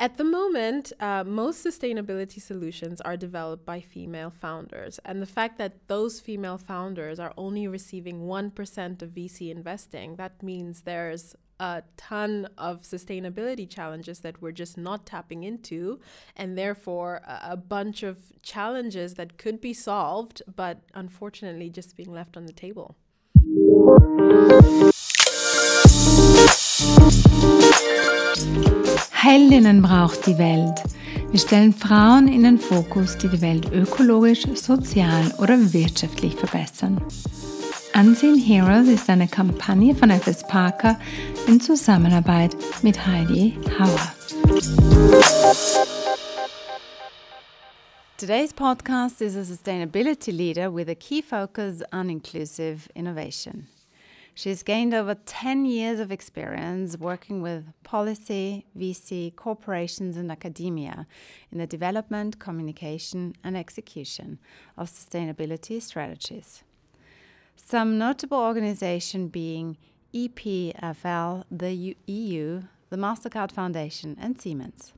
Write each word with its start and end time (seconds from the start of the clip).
At 0.00 0.16
the 0.16 0.24
moment, 0.24 0.94
uh, 0.98 1.24
most 1.24 1.62
sustainability 1.62 2.40
solutions 2.40 3.02
are 3.02 3.18
developed 3.18 3.66
by 3.66 3.82
female 3.82 4.30
founders. 4.30 4.98
And 5.04 5.20
the 5.20 5.26
fact 5.26 5.58
that 5.58 5.88
those 5.88 6.20
female 6.20 6.56
founders 6.56 7.20
are 7.20 7.34
only 7.36 7.68
receiving 7.68 8.22
1% 8.22 9.02
of 9.02 9.10
VC 9.10 9.50
investing, 9.50 10.16
that 10.16 10.42
means 10.42 10.80
there's 10.80 11.36
a 11.60 11.82
ton 11.98 12.48
of 12.56 12.80
sustainability 12.80 13.68
challenges 13.68 14.20
that 14.20 14.40
we're 14.40 14.52
just 14.52 14.78
not 14.78 15.04
tapping 15.04 15.42
into, 15.42 16.00
and 16.34 16.56
therefore 16.56 17.20
a, 17.26 17.50
a 17.50 17.56
bunch 17.58 18.02
of 18.02 18.16
challenges 18.40 19.16
that 19.16 19.36
could 19.36 19.60
be 19.60 19.74
solved, 19.74 20.40
but 20.56 20.80
unfortunately 20.94 21.68
just 21.68 21.94
being 21.94 22.10
left 22.10 22.38
on 22.38 22.46
the 22.46 22.54
table. 22.54 22.96
Heldinnen 29.22 29.82
braucht 29.82 30.26
die 30.26 30.38
Welt. 30.38 30.82
Wir 31.30 31.38
stellen 31.38 31.74
Frauen 31.74 32.26
in 32.26 32.42
den 32.42 32.58
Fokus, 32.58 33.18
die 33.18 33.28
die 33.28 33.42
Welt 33.42 33.70
ökologisch, 33.70 34.46
sozial 34.54 35.30
oder 35.36 35.74
wirtschaftlich 35.74 36.34
verbessern. 36.34 36.98
Unseen 37.94 38.38
Heroes 38.38 38.88
ist 38.88 39.10
eine 39.10 39.28
Kampagne 39.28 39.94
von 39.94 40.10
FS 40.10 40.46
Parker 40.46 40.98
in 41.46 41.60
Zusammenarbeit 41.60 42.56
mit 42.80 43.06
Heidi 43.06 43.58
Hauer. 43.78 44.14
Today's 48.16 48.54
podcast 48.54 49.20
is 49.20 49.36
a 49.36 49.44
sustainability 49.44 50.32
leader 50.32 50.74
with 50.74 50.88
a 50.88 50.94
key 50.94 51.20
focus 51.20 51.82
on 51.92 52.08
inclusive 52.08 52.88
innovation. 52.94 53.66
She's 54.34 54.62
gained 54.62 54.94
over 54.94 55.14
10 55.14 55.64
years 55.64 56.00
of 56.00 56.10
experience 56.10 56.96
working 56.96 57.42
with 57.42 57.72
policy, 57.82 58.66
VC, 58.78 59.34
corporations, 59.34 60.16
and 60.16 60.30
academia 60.30 61.06
in 61.50 61.58
the 61.58 61.66
development, 61.66 62.38
communication, 62.38 63.34
and 63.44 63.56
execution 63.56 64.38
of 64.78 64.88
sustainability 64.88 65.82
strategies. 65.82 66.62
Some 67.56 67.98
notable 67.98 68.38
organizations 68.38 69.30
being 69.30 69.76
EPFL, 70.14 71.44
the 71.50 71.96
EU, 72.06 72.62
the 72.88 72.96
MasterCard 72.96 73.52
Foundation, 73.52 74.16
and 74.20 74.40
Siemens. 74.40 74.92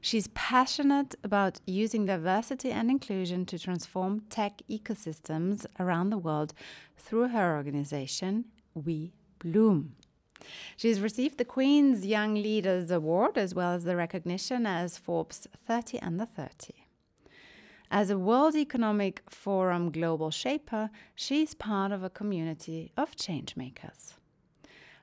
She's 0.00 0.28
passionate 0.28 1.16
about 1.24 1.60
using 1.66 2.06
diversity 2.06 2.70
and 2.70 2.88
inclusion 2.88 3.44
to 3.46 3.58
transform 3.58 4.20
tech 4.30 4.62
ecosystems 4.70 5.66
around 5.80 6.10
the 6.10 6.18
world 6.18 6.54
through 6.96 7.28
her 7.28 7.56
organization, 7.56 8.44
We 8.78 9.12
Bloom. 9.38 9.94
She's 10.76 11.00
received 11.00 11.38
the 11.38 11.44
Queen's 11.44 12.06
Young 12.06 12.34
Leaders 12.34 12.90
Award 12.90 13.36
as 13.36 13.54
well 13.54 13.72
as 13.72 13.84
the 13.84 13.96
recognition 13.96 14.66
as 14.66 14.98
Forbes 14.98 15.46
30 15.66 16.00
Under 16.00 16.26
30. 16.26 16.74
As 17.90 18.10
a 18.10 18.18
World 18.18 18.54
Economic 18.54 19.22
Forum 19.30 19.90
global 19.90 20.30
shaper, 20.30 20.90
she's 21.14 21.54
part 21.54 21.90
of 21.90 22.02
a 22.02 22.10
community 22.10 22.92
of 22.96 23.16
changemakers. 23.16 24.14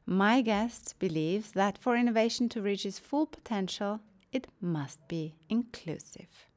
My 0.06 0.42
guest 0.42 0.96
believes 1.00 1.52
that 1.54 1.80
for 1.80 1.98
innovation 1.98 2.48
to 2.50 2.62
reach 2.62 2.86
its 2.86 3.00
full 3.00 3.26
potential, 3.26 4.02
it 4.32 4.48
must 4.62 5.08
be 5.08 5.34
inclusive. 5.50 6.50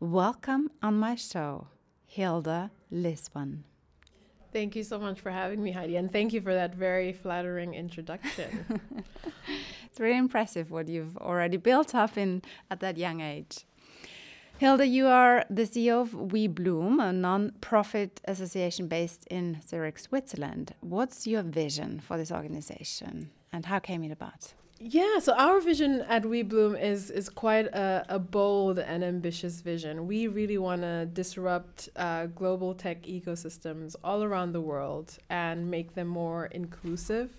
Welcome 0.00 0.70
on 0.82 0.98
my 0.98 1.16
show, 1.16 1.68
Hilda 2.06 2.70
Liswani. 2.90 3.64
Thank 4.52 4.76
you 4.76 4.84
so 4.84 4.98
much 4.98 5.20
for 5.20 5.30
having 5.30 5.62
me, 5.62 5.72
Heidi, 5.72 5.96
and 5.96 6.10
thank 6.10 6.32
you 6.32 6.40
for 6.40 6.54
that 6.54 6.74
very 6.74 7.12
flattering 7.12 7.74
introduction. 7.74 8.80
it's 9.84 10.00
really 10.00 10.16
impressive 10.16 10.70
what 10.70 10.88
you've 10.88 11.16
already 11.18 11.56
built 11.56 11.94
up 11.94 12.16
in 12.16 12.42
at 12.70 12.80
that 12.80 12.96
young 12.96 13.20
age. 13.20 13.66
Hilda, 14.58 14.86
you 14.86 15.06
are 15.06 15.44
the 15.50 15.64
CEO 15.64 16.00
of 16.00 16.12
WeBloom, 16.12 17.02
a 17.02 17.12
non-profit 17.12 18.22
association 18.24 18.88
based 18.88 19.26
in 19.26 19.60
Zurich, 19.68 19.98
Switzerland. 19.98 20.74
What's 20.80 21.26
your 21.26 21.42
vision 21.42 22.00
for 22.00 22.16
this 22.16 22.32
organization, 22.32 23.30
and 23.52 23.66
how 23.66 23.80
came 23.80 24.02
it 24.02 24.10
about? 24.10 24.54
Yeah, 24.78 25.20
so 25.20 25.32
our 25.32 25.58
vision 25.60 26.02
at 26.02 26.24
WeBloom 26.24 26.78
is 26.78 27.10
is 27.10 27.30
quite 27.30 27.64
a, 27.66 28.04
a 28.10 28.18
bold 28.18 28.78
and 28.78 29.02
ambitious 29.02 29.62
vision. 29.62 30.06
We 30.06 30.26
really 30.28 30.58
want 30.58 30.82
to 30.82 31.06
disrupt 31.06 31.88
uh, 31.96 32.26
global 32.26 32.74
tech 32.74 33.04
ecosystems 33.04 33.96
all 34.04 34.22
around 34.22 34.52
the 34.52 34.60
world 34.60 35.16
and 35.30 35.70
make 35.70 35.94
them 35.94 36.08
more 36.08 36.46
inclusive, 36.46 37.30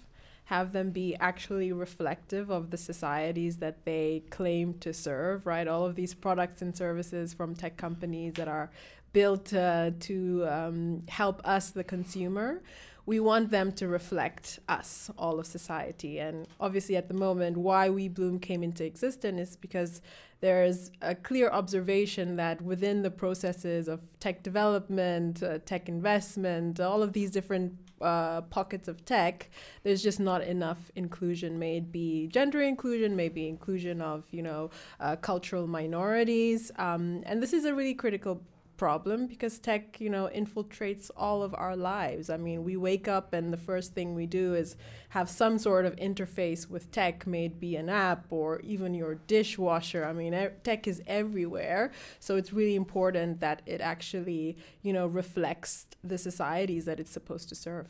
have 0.46 0.74
them 0.74 0.90
be 0.90 1.16
actually 1.20 1.72
reflective 1.72 2.50
of 2.50 2.72
the 2.72 2.78
societies 2.78 3.58
that 3.58 3.86
they 3.86 4.24
claim 4.32 4.74
to 4.80 4.92
serve. 4.92 5.46
Right, 5.46 5.68
all 5.68 5.86
of 5.86 5.94
these 5.94 6.16
products 6.16 6.64
and 6.64 6.76
services 6.76 7.36
from 7.36 7.56
tech 7.56 7.78
companies 7.78 8.34
that 8.34 8.48
are 8.48 8.72
built 9.14 9.54
uh, 9.54 9.92
to 10.00 10.48
um, 10.50 11.04
help 11.08 11.42
us, 11.46 11.70
the 11.70 11.84
consumer 11.84 12.64
we 13.08 13.22
want 13.22 13.52
them 13.52 13.72
to 13.72 13.88
reflect 13.88 14.60
us, 14.68 15.10
all 15.18 15.40
of 15.40 15.46
society. 15.46 16.20
And 16.20 16.46
obviously, 16.60 16.98
at 16.98 17.08
the 17.08 17.14
moment, 17.14 17.56
why 17.56 17.88
WeBloom 17.88 18.42
came 18.42 18.62
into 18.62 18.84
existence 18.84 19.40
is 19.40 19.56
because 19.56 20.02
there's 20.42 20.92
a 21.02 21.16
clear 21.16 21.50
observation 21.50 22.36
that 22.36 22.62
within 22.62 23.04
the 23.04 23.10
processes 23.10 23.88
of 23.88 24.02
tech 24.20 24.44
development, 24.44 25.42
uh, 25.42 25.60
tech 25.66 25.88
investment, 25.88 26.82
all 26.82 27.02
of 27.02 27.14
these 27.14 27.32
different 27.32 27.78
uh, 28.02 28.42
pockets 28.42 28.90
of 28.90 29.06
tech, 29.06 29.50
there's 29.84 30.04
just 30.04 30.20
not 30.20 30.44
enough 30.44 30.92
inclusion. 30.96 31.58
May 31.58 31.78
it 31.78 31.92
be 31.94 32.28
gender 32.28 32.62
inclusion, 32.62 33.16
maybe 33.16 33.48
inclusion 33.48 34.02
of 34.02 34.26
you 34.32 34.44
know 34.44 34.70
uh, 35.00 35.16
cultural 35.16 35.66
minorities, 35.66 36.72
um, 36.76 37.24
and 37.26 37.42
this 37.42 37.54
is 37.54 37.64
a 37.64 37.74
really 37.74 37.94
critical 37.94 38.42
problem 38.78 39.28
because 39.28 39.60
tech, 39.60 40.00
you 40.00 40.10
know, 40.10 40.30
infiltrates 40.34 41.10
all 41.18 41.44
of 41.44 41.54
our 41.56 41.76
lives. 41.76 42.30
I 42.30 42.38
mean, 42.38 42.64
we 42.64 42.78
wake 42.78 43.08
up 43.08 43.34
and 43.34 43.52
the 43.52 43.58
first 43.58 43.94
thing 43.94 44.16
we 44.16 44.26
do 44.26 44.54
is 44.54 44.76
have 45.10 45.30
some 45.30 45.58
sort 45.58 45.86
of 45.86 45.96
interface 45.96 46.70
with 46.70 46.92
tech, 46.92 47.26
may 47.28 47.46
it 47.46 47.60
be 47.60 47.76
an 47.76 47.90
app 47.90 48.28
or 48.30 48.60
even 48.62 48.94
your 48.94 49.16
dishwasher. 49.16 50.06
I 50.06 50.14
mean, 50.14 50.34
tech 50.64 50.88
is 50.88 51.02
everywhere. 51.08 51.92
So 52.20 52.36
it's 52.38 52.54
really 52.54 52.76
important 52.76 53.40
that 53.42 53.62
it 53.66 53.82
actually, 53.82 54.58
you 54.82 54.94
know, 54.94 55.08
reflects 55.08 55.88
the 56.04 56.18
societies 56.18 56.86
that 56.86 57.00
it's 57.00 57.12
supposed 57.12 57.50
to 57.50 57.56
serve. 57.56 57.88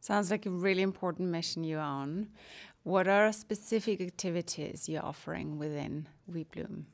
Sounds 0.00 0.30
like 0.30 0.44
a 0.44 0.50
really 0.50 0.82
important 0.82 1.30
mission 1.30 1.64
you're 1.64 1.80
on. 1.80 2.28
What 2.82 3.08
are 3.08 3.32
specific 3.32 4.02
activities 4.02 4.88
you're 4.88 5.04
offering 5.04 5.58
within 5.58 6.06
WeBloom? 6.30 6.84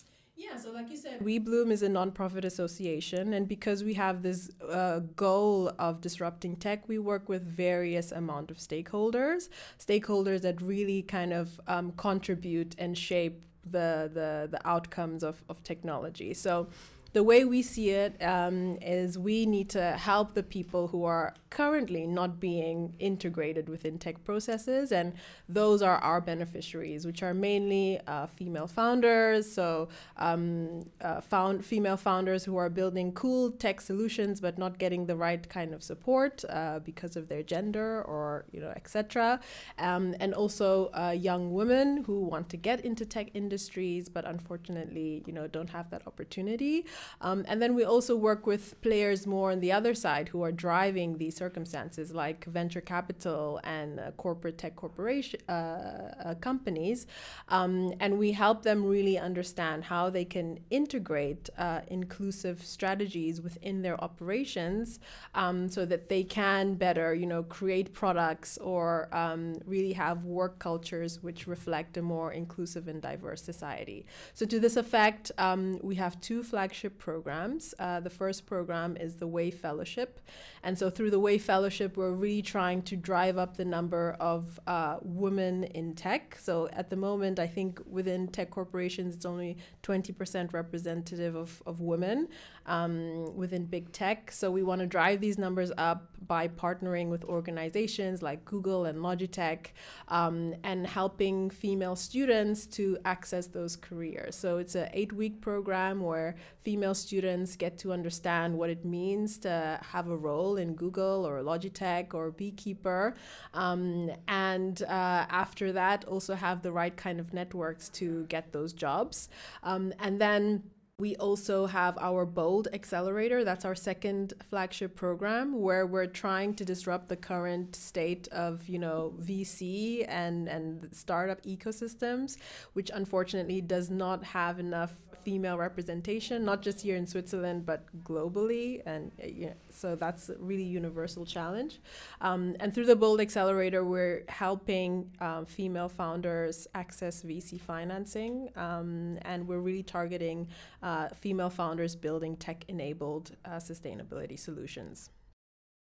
Yeah, 0.41 0.57
so 0.57 0.73
like 0.73 0.89
you 0.91 0.97
said, 0.97 1.21
WeBloom 1.21 1.71
is 1.71 1.83
a 1.83 1.89
nonprofit 1.89 2.45
association, 2.45 3.35
and 3.35 3.47
because 3.47 3.85
we 3.85 3.93
have 3.95 4.23
this 4.23 4.51
uh, 4.67 5.01
goal 5.17 5.71
of 5.79 6.01
disrupting 6.01 6.57
tech, 6.57 6.89
we 6.89 6.99
work 6.99 7.29
with 7.29 7.43
various 7.47 8.11
amount 8.11 8.51
of 8.51 8.57
stakeholders, 8.57 9.51
stakeholders 9.79 10.41
that 10.41 10.63
really 10.63 11.03
kind 11.03 11.35
of 11.35 11.61
um, 11.69 11.93
contribute 11.93 12.75
and 12.79 12.97
shape 12.97 13.43
the 13.71 14.11
the 14.15 14.49
the 14.51 14.67
outcomes 14.67 15.23
of, 15.23 15.45
of 15.51 15.63
technology. 15.63 16.33
So 16.33 16.69
the 17.13 17.23
way 17.23 17.45
we 17.45 17.63
see 17.63 17.91
it 17.91 18.23
um, 18.23 18.79
is 18.81 19.19
we 19.19 19.47
need 19.47 19.69
to 19.71 19.93
help 19.93 20.35
the 20.35 20.43
people 20.43 20.89
who 20.89 21.05
are 21.05 21.35
currently 21.51 22.07
not 22.07 22.39
being 22.39 22.95
integrated 23.01 23.69
within 23.69 23.99
tech 23.99 24.23
processes, 24.25 24.93
and 24.93 25.13
those 25.49 25.83
are 25.83 25.99
our 25.99 26.21
beneficiaries, 26.21 27.05
which 27.05 27.23
are 27.23 27.35
mainly 27.35 28.01
uh, 28.07 28.27
female 28.27 28.69
founders. 28.69 29.51
So, 29.51 29.89
um, 30.17 30.85
uh, 31.01 31.21
found 31.21 31.65
female 31.65 31.97
founders 31.97 32.45
who 32.45 32.57
are 32.57 32.71
building 32.71 33.13
cool 33.13 33.51
tech 33.51 33.81
solutions 33.81 34.41
but 34.41 34.59
not 34.59 34.79
getting 34.79 35.07
the 35.07 35.17
right 35.17 35.49
kind 35.49 35.75
of 35.75 35.83
support 35.83 36.45
uh, 36.49 36.79
because 36.79 37.17
of 37.17 37.29
their 37.29 37.43
gender 37.43 38.03
or 38.03 38.45
you 38.53 38.61
know 38.61 38.73
etc. 38.77 39.41
Um, 39.79 40.15
and 40.21 40.35
also 40.35 40.91
uh, 40.95 41.11
young 41.11 41.53
women 41.53 42.05
who 42.05 42.21
want 42.21 42.49
to 42.51 42.57
get 42.57 42.85
into 42.85 43.05
tech 43.05 43.31
industries 43.35 44.09
but 44.09 44.25
unfortunately 44.25 45.25
you 45.27 45.33
know 45.33 45.47
don't 45.47 45.71
have 45.71 45.91
that 45.91 46.07
opportunity. 46.07 46.85
Um, 47.21 47.45
and 47.49 47.61
then 47.61 47.75
we 47.75 47.85
also 47.85 48.17
work 48.17 48.47
with 48.47 48.81
players 48.81 49.27
more 49.27 49.53
on 49.53 49.61
the 49.61 49.73
other 49.73 49.95
side 49.95 50.29
who 50.29 50.43
are 50.43 50.53
driving 50.53 51.19
these 51.19 51.37
circumstances, 51.37 52.13
like 52.13 52.45
venture 52.47 52.81
capital 52.81 53.61
and 53.65 54.01
uh, 54.01 54.11
corporate 54.13 54.59
tech 54.59 54.77
corporation 54.77 55.41
uh, 55.49 55.53
uh, 55.53 56.35
companies. 56.41 57.07
Um, 57.49 57.93
and 58.01 58.19
we 58.19 58.33
help 58.33 58.63
them 58.63 58.85
really 58.85 59.19
understand 59.19 59.85
how 59.85 60.11
they 60.11 60.25
can 60.25 60.61
integrate 60.71 61.51
uh, 61.59 61.81
inclusive 61.89 62.63
strategies 62.65 63.41
within 63.41 63.83
their 63.83 64.03
operations 64.03 65.01
um, 65.35 65.69
so 65.69 65.85
that 65.87 66.09
they 66.09 66.23
can 66.25 66.75
better, 66.75 67.15
you 67.15 67.27
know, 67.27 67.43
create 67.43 67.93
products 67.93 68.59
or 68.59 69.09
um, 69.13 69.59
really 69.67 69.93
have 69.93 70.25
work 70.25 70.59
cultures 70.59 71.23
which 71.23 71.47
reflect 71.47 71.97
a 71.97 72.03
more 72.03 72.33
inclusive 72.33 72.89
and 72.89 73.03
diverse 73.03 73.43
society. 73.43 74.07
So 74.35 74.47
to 74.47 74.61
this 74.61 74.77
effect, 74.77 75.33
um, 75.39 75.79
we 75.83 75.97
have 75.97 76.21
two 76.21 76.43
flagship 76.43 76.90
flagship 76.91 76.99
programs. 76.99 77.75
Uh, 77.79 78.01
the 78.01 78.11
first 78.11 78.47
program 78.47 78.97
is 78.97 79.17
the 79.17 79.27
Way 79.27 79.51
Fellowship. 79.51 80.21
And 80.63 80.79
so 80.79 80.91
through 80.91 81.11
the 81.11 81.21
Way 81.21 81.39
Fellowship, 81.39 81.97
we're 81.97 82.13
really 82.13 82.43
trying 82.43 82.83
to 82.83 82.97
drive 82.97 83.39
up 83.39 83.57
the 83.57 83.65
number 83.65 84.17
of 84.21 84.61
uh, 84.67 84.97
women 85.03 85.65
in 85.65 85.95
tech. 85.95 86.37
So 86.41 86.69
at 86.73 86.91
the 86.91 86.97
moment, 86.97 87.39
I 87.39 87.47
think 87.47 87.81
within 87.87 88.29
tech 88.29 88.51
corporations, 88.51 89.15
it's 89.15 89.27
only 89.27 89.57
20% 89.83 90.53
representative 90.53 91.35
of, 91.35 91.63
of 91.67 91.81
women 91.81 92.29
um, 92.67 93.37
within 93.37 93.67
big 93.67 93.93
tech. 93.93 94.31
So 94.33 94.51
we 94.51 94.63
want 94.63 94.81
to 94.81 94.87
drive 94.87 95.21
these 95.21 95.39
numbers 95.39 95.73
up 95.77 96.11
by 96.27 96.47
partnering 96.47 97.09
with 97.09 97.25
organizations 97.25 98.23
like 98.23 98.45
Google 98.45 98.85
and 98.85 98.99
Logitech 98.99 99.73
um, 100.09 100.55
and 100.63 100.87
helping 100.87 101.51
female 101.51 101.97
students 101.97 102.67
to 102.67 102.99
access 103.05 103.49
those 103.49 103.77
careers. 103.77 104.37
So 104.37 104.59
it's 104.59 104.75
an 104.75 104.89
eight 104.93 105.13
week 105.13 105.41
program 105.41 106.01
where 106.01 106.37
female 106.61 106.80
students 106.93 107.57
get 107.57 107.79
to 107.79 107.93
understand 107.93 108.57
what 108.57 108.71
it 108.71 108.85
means 108.85 109.39
to 109.39 109.79
have 109.93 110.09
a 110.09 110.17
role 110.17 110.57
in 110.57 110.75
Google 110.75 111.27
or 111.27 111.41
Logitech 111.43 112.15
or 112.15 112.31
Beekeeper. 112.31 113.15
Um, 113.55 114.11
and 114.29 114.83
uh, 114.83 115.27
after 115.31 115.73
that, 115.73 116.05
also 116.05 116.35
have 116.35 116.63
the 116.63 116.73
right 116.73 116.97
kind 116.97 117.21
of 117.21 117.33
networks 117.33 117.89
to 117.91 118.25
get 118.27 118.53
those 118.53 118.73
jobs. 118.73 119.29
Um, 119.63 119.93
and 119.99 120.21
then 120.21 120.65
we 121.01 121.17
also 121.17 121.65
have 121.65 121.97
our 121.99 122.27
Bold 122.27 122.69
Accelerator. 122.75 123.43
That's 123.43 123.65
our 123.65 123.75
second 123.75 124.35
flagship 124.51 124.97
program 124.97 125.59
where 125.59 125.87
we're 125.87 126.07
trying 126.07 126.53
to 126.57 126.65
disrupt 126.65 127.09
the 127.09 127.17
current 127.17 127.75
state 127.75 128.29
of, 128.29 128.69
you 128.69 128.79
know, 128.79 129.15
VC 129.19 130.05
and, 130.07 130.47
and 130.47 130.91
startup 130.93 131.43
ecosystems, 131.45 132.37
which 132.75 132.91
unfortunately 132.93 133.63
does 133.63 133.89
not 133.89 134.23
have 134.25 134.59
enough 134.59 134.93
female 135.23 135.59
representation, 135.59 136.45
not 136.45 136.63
just 136.63 136.81
here 136.81 136.97
in 136.97 137.07
Switzerland, 137.07 137.67
but 137.67 137.81
globally. 138.05 138.83
And 138.87 139.13
uh, 139.23 139.53
so 139.71 139.97
that's 139.97 140.29
a 140.29 140.37
really 140.39 140.65
universal 140.65 141.25
challenge. 141.25 141.81
Um, 142.21 142.57
and 142.61 142.75
through 142.75 142.87
the 142.87 142.97
Bold 142.97 143.21
Accelerator, 143.21 143.85
we're 143.85 144.25
helping 144.29 145.11
um, 145.21 145.47
female 145.47 145.89
founders 145.89 146.67
access 146.75 147.23
VC 147.23 147.61
financing. 147.61 148.51
Um, 148.57 149.19
and 149.23 149.47
we're 149.47 149.61
really 149.61 149.83
targeting 149.83 150.49
uh, 150.83 150.87
female 151.15 151.51
founders 151.51 151.97
building 151.97 152.37
tech 152.37 152.65
enabled 152.69 153.33
uh, 153.45 153.51
sustainability 153.71 154.39
solutions 154.39 155.11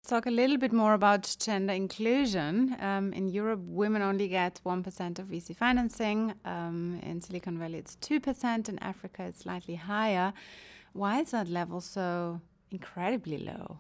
talk 0.07 0.27
a 0.27 0.31
little 0.31 0.59
bit 0.59 0.73
more 0.73 0.93
about 0.93 1.37
gender 1.41 1.73
inclusion. 1.73 2.77
Um, 2.81 3.13
in 3.15 3.29
Europe, 3.29 3.61
women 3.65 4.03
only 4.03 4.29
get 4.29 4.61
1% 4.65 5.19
of 5.19 5.27
VC 5.27 5.57
financing. 5.57 6.35
Um, 6.45 7.01
in 7.03 7.21
Silicon 7.21 7.59
Valley, 7.59 7.79
it's 7.79 7.97
2%. 7.97 8.69
In 8.69 8.79
Africa, 8.81 9.25
it's 9.25 9.41
slightly 9.41 9.77
higher. 9.77 10.33
Why 10.93 11.21
is 11.21 11.31
that 11.31 11.49
level 11.49 11.81
so 11.81 12.41
incredibly 12.71 13.39
low? 13.39 13.79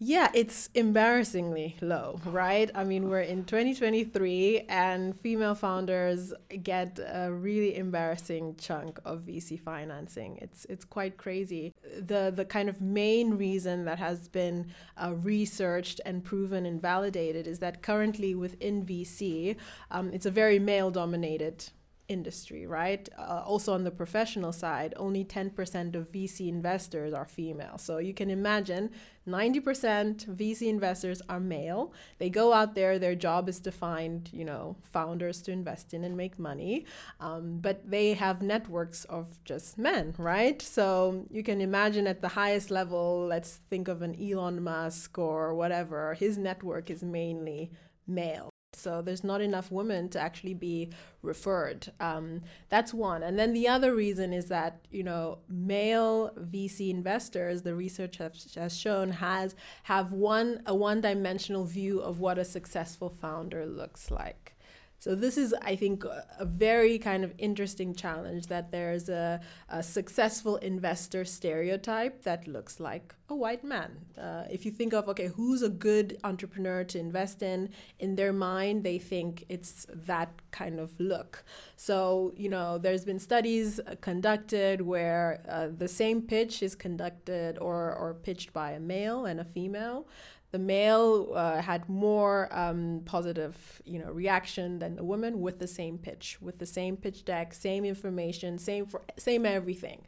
Yeah, 0.00 0.30
it's 0.32 0.70
embarrassingly 0.74 1.76
low, 1.80 2.20
right? 2.24 2.70
I 2.72 2.84
mean, 2.84 3.08
we're 3.08 3.22
in 3.22 3.44
2023 3.44 4.66
and 4.68 5.18
female 5.18 5.56
founders 5.56 6.32
get 6.62 7.00
a 7.04 7.32
really 7.32 7.76
embarrassing 7.76 8.54
chunk 8.60 9.00
of 9.04 9.22
VC 9.22 9.58
financing. 9.58 10.38
It's 10.40 10.64
it's 10.66 10.84
quite 10.84 11.16
crazy. 11.16 11.72
The 11.98 12.32
the 12.32 12.44
kind 12.44 12.68
of 12.68 12.80
main 12.80 13.36
reason 13.38 13.86
that 13.86 13.98
has 13.98 14.28
been 14.28 14.68
uh, 14.96 15.14
researched 15.16 16.00
and 16.06 16.22
proven 16.22 16.64
and 16.64 16.80
validated 16.80 17.48
is 17.48 17.58
that 17.58 17.82
currently 17.82 18.36
within 18.36 18.86
VC, 18.86 19.56
um, 19.90 20.12
it's 20.12 20.26
a 20.26 20.30
very 20.30 20.60
male 20.60 20.92
dominated 20.92 21.70
industry, 22.08 22.66
right? 22.66 23.08
Uh, 23.18 23.42
also 23.46 23.72
on 23.74 23.84
the 23.84 23.90
professional 23.90 24.52
side, 24.52 24.94
only 24.96 25.24
10% 25.24 25.94
of 25.94 26.10
VC 26.10 26.48
investors 26.48 27.12
are 27.12 27.26
female. 27.26 27.78
So 27.78 27.98
you 27.98 28.14
can 28.14 28.30
imagine 28.30 28.90
90% 29.26 30.26
VC 30.26 30.68
investors 30.68 31.20
are 31.28 31.38
male. 31.38 31.92
They 32.18 32.30
go 32.30 32.52
out 32.52 32.74
there, 32.74 32.98
their 32.98 33.14
job 33.14 33.48
is 33.48 33.60
to 33.60 33.70
find, 33.70 34.28
you 34.32 34.44
know, 34.44 34.76
founders 34.82 35.42
to 35.42 35.52
invest 35.52 35.92
in 35.92 36.02
and 36.02 36.16
make 36.16 36.38
money. 36.38 36.86
Um, 37.20 37.58
but 37.60 37.88
they 37.88 38.14
have 38.14 38.40
networks 38.42 39.04
of 39.04 39.42
just 39.44 39.78
men, 39.78 40.14
right? 40.16 40.60
So 40.62 41.26
you 41.30 41.42
can 41.42 41.60
imagine 41.60 42.06
at 42.06 42.22
the 42.22 42.28
highest 42.28 42.70
level, 42.70 43.26
let's 43.28 43.60
think 43.68 43.86
of 43.88 44.02
an 44.02 44.16
Elon 44.20 44.62
Musk 44.62 45.18
or 45.18 45.54
whatever, 45.54 46.14
his 46.14 46.38
network 46.38 46.90
is 46.90 47.02
mainly 47.02 47.70
male. 48.06 48.50
So 48.78 49.02
there's 49.02 49.24
not 49.24 49.40
enough 49.40 49.70
women 49.70 50.08
to 50.10 50.20
actually 50.20 50.54
be 50.54 50.90
referred. 51.22 51.92
Um, 52.00 52.42
that's 52.68 52.94
one. 52.94 53.22
And 53.22 53.38
then 53.38 53.52
the 53.52 53.68
other 53.68 53.94
reason 53.94 54.32
is 54.32 54.46
that, 54.46 54.86
you 54.90 55.02
know, 55.02 55.38
male 55.48 56.32
VC 56.38 56.90
investors, 56.90 57.62
the 57.62 57.74
research 57.74 58.18
has, 58.18 58.54
has 58.54 58.76
shown, 58.76 59.10
has 59.10 59.54
have 59.84 60.12
one 60.12 60.62
a 60.66 60.74
one-dimensional 60.74 61.64
view 61.64 62.00
of 62.00 62.20
what 62.20 62.38
a 62.38 62.44
successful 62.44 63.10
founder 63.10 63.66
looks 63.66 64.10
like. 64.10 64.54
So 65.00 65.14
this 65.14 65.38
is, 65.38 65.54
I 65.62 65.76
think, 65.76 66.04
a 66.04 66.44
very 66.44 66.98
kind 66.98 67.22
of 67.22 67.32
interesting 67.38 67.94
challenge 67.94 68.48
that 68.48 68.72
there's 68.72 69.08
a, 69.08 69.40
a 69.68 69.82
successful 69.82 70.56
investor 70.56 71.24
stereotype 71.24 72.22
that 72.24 72.48
looks 72.48 72.80
like 72.80 73.14
a 73.30 73.34
white 73.34 73.62
man. 73.62 73.98
Uh, 74.16 74.44
if 74.50 74.64
you 74.64 74.70
think 74.70 74.92
of, 74.94 75.08
okay, 75.08 75.26
who's 75.26 75.62
a 75.62 75.68
good 75.68 76.18
entrepreneur 76.24 76.82
to 76.84 76.98
invest 76.98 77.42
in, 77.42 77.68
in 77.98 78.16
their 78.16 78.32
mind, 78.32 78.84
they 78.84 78.98
think 78.98 79.44
it's 79.48 79.86
that 79.90 80.30
kind 80.50 80.80
of 80.80 80.98
look. 80.98 81.44
So, 81.76 82.32
you 82.36 82.48
know, 82.48 82.78
there's 82.78 83.04
been 83.04 83.18
studies 83.18 83.80
uh, 83.80 83.96
conducted 84.00 84.80
where 84.80 85.42
uh, 85.48 85.68
the 85.76 85.88
same 85.88 86.22
pitch 86.22 86.62
is 86.62 86.74
conducted 86.74 87.58
or, 87.58 87.94
or 87.94 88.14
pitched 88.14 88.52
by 88.52 88.72
a 88.72 88.80
male 88.80 89.26
and 89.26 89.40
a 89.40 89.44
female 89.44 90.06
the 90.50 90.58
male 90.58 91.32
uh, 91.34 91.60
had 91.60 91.88
more 91.88 92.48
um, 92.52 93.02
positive 93.04 93.82
you 93.84 93.98
know 93.98 94.10
reaction 94.10 94.78
than 94.78 94.96
the 94.96 95.04
woman 95.04 95.40
with 95.40 95.58
the 95.58 95.66
same 95.66 95.98
pitch 95.98 96.38
with 96.40 96.58
the 96.58 96.66
same 96.66 96.96
pitch 96.96 97.24
deck 97.24 97.52
same 97.52 97.84
information 97.84 98.58
same 98.58 98.86
for 98.86 99.02
same 99.18 99.44
everything 99.44 100.02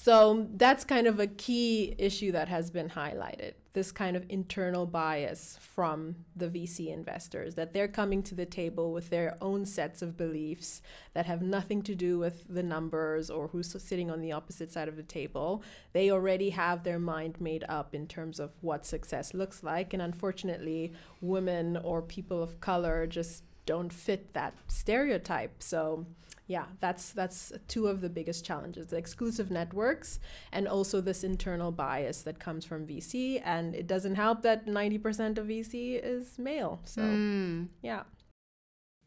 so 0.00 0.46
that's 0.54 0.84
kind 0.84 1.08
of 1.08 1.18
a 1.18 1.26
key 1.26 1.92
issue 1.98 2.30
that 2.30 2.46
has 2.46 2.70
been 2.70 2.90
highlighted 2.90 3.54
this 3.78 3.92
kind 3.92 4.16
of 4.16 4.24
internal 4.28 4.86
bias 4.86 5.56
from 5.60 6.16
the 6.34 6.48
VC 6.48 6.92
investors 6.92 7.54
that 7.54 7.72
they're 7.72 7.86
coming 7.86 8.24
to 8.24 8.34
the 8.34 8.44
table 8.44 8.92
with 8.92 9.08
their 9.08 9.36
own 9.40 9.64
sets 9.64 10.02
of 10.02 10.16
beliefs 10.16 10.82
that 11.14 11.26
have 11.26 11.42
nothing 11.42 11.82
to 11.82 11.94
do 11.94 12.18
with 12.18 12.44
the 12.48 12.62
numbers 12.62 13.30
or 13.30 13.46
who's 13.46 13.80
sitting 13.80 14.10
on 14.10 14.20
the 14.20 14.32
opposite 14.32 14.72
side 14.72 14.88
of 14.88 14.96
the 14.96 15.02
table. 15.04 15.62
They 15.92 16.10
already 16.10 16.50
have 16.50 16.82
their 16.82 16.98
mind 16.98 17.40
made 17.40 17.64
up 17.68 17.94
in 17.94 18.08
terms 18.08 18.40
of 18.40 18.50
what 18.62 18.84
success 18.84 19.32
looks 19.32 19.62
like. 19.62 19.92
And 19.92 20.02
unfortunately, 20.02 20.92
women 21.20 21.76
or 21.76 22.02
people 22.02 22.42
of 22.42 22.60
color 22.60 23.06
just 23.06 23.44
don't 23.64 23.92
fit 23.92 24.34
that 24.34 24.54
stereotype. 24.66 25.62
So 25.62 26.06
yeah, 26.48 26.64
that's 26.80 27.12
that's 27.12 27.52
two 27.68 27.88
of 27.88 28.00
the 28.00 28.08
biggest 28.08 28.44
challenges: 28.44 28.88
the 28.88 28.96
exclusive 28.96 29.50
networks 29.50 30.18
and 30.50 30.66
also 30.66 31.02
this 31.02 31.22
internal 31.22 31.70
bias 31.70 32.22
that 32.22 32.40
comes 32.40 32.64
from 32.64 32.86
VC. 32.86 33.42
And 33.44 33.74
it 33.74 33.86
doesn't 33.86 34.14
help 34.14 34.40
that 34.42 34.66
ninety 34.66 34.96
percent 34.96 35.36
of 35.36 35.46
VC 35.46 36.00
is 36.02 36.38
male. 36.38 36.80
So 36.84 37.02
mm. 37.02 37.68
yeah, 37.82 38.04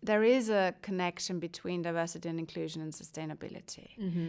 there 0.04 0.24
is 0.24 0.50
a 0.50 0.76
connection 0.84 1.40
between 1.40 1.82
diversity 1.82 2.30
and 2.30 2.40
inclusion 2.40 2.80
and 2.84 2.94
sustainability. 2.94 3.90
Mm-hmm. 4.00 4.28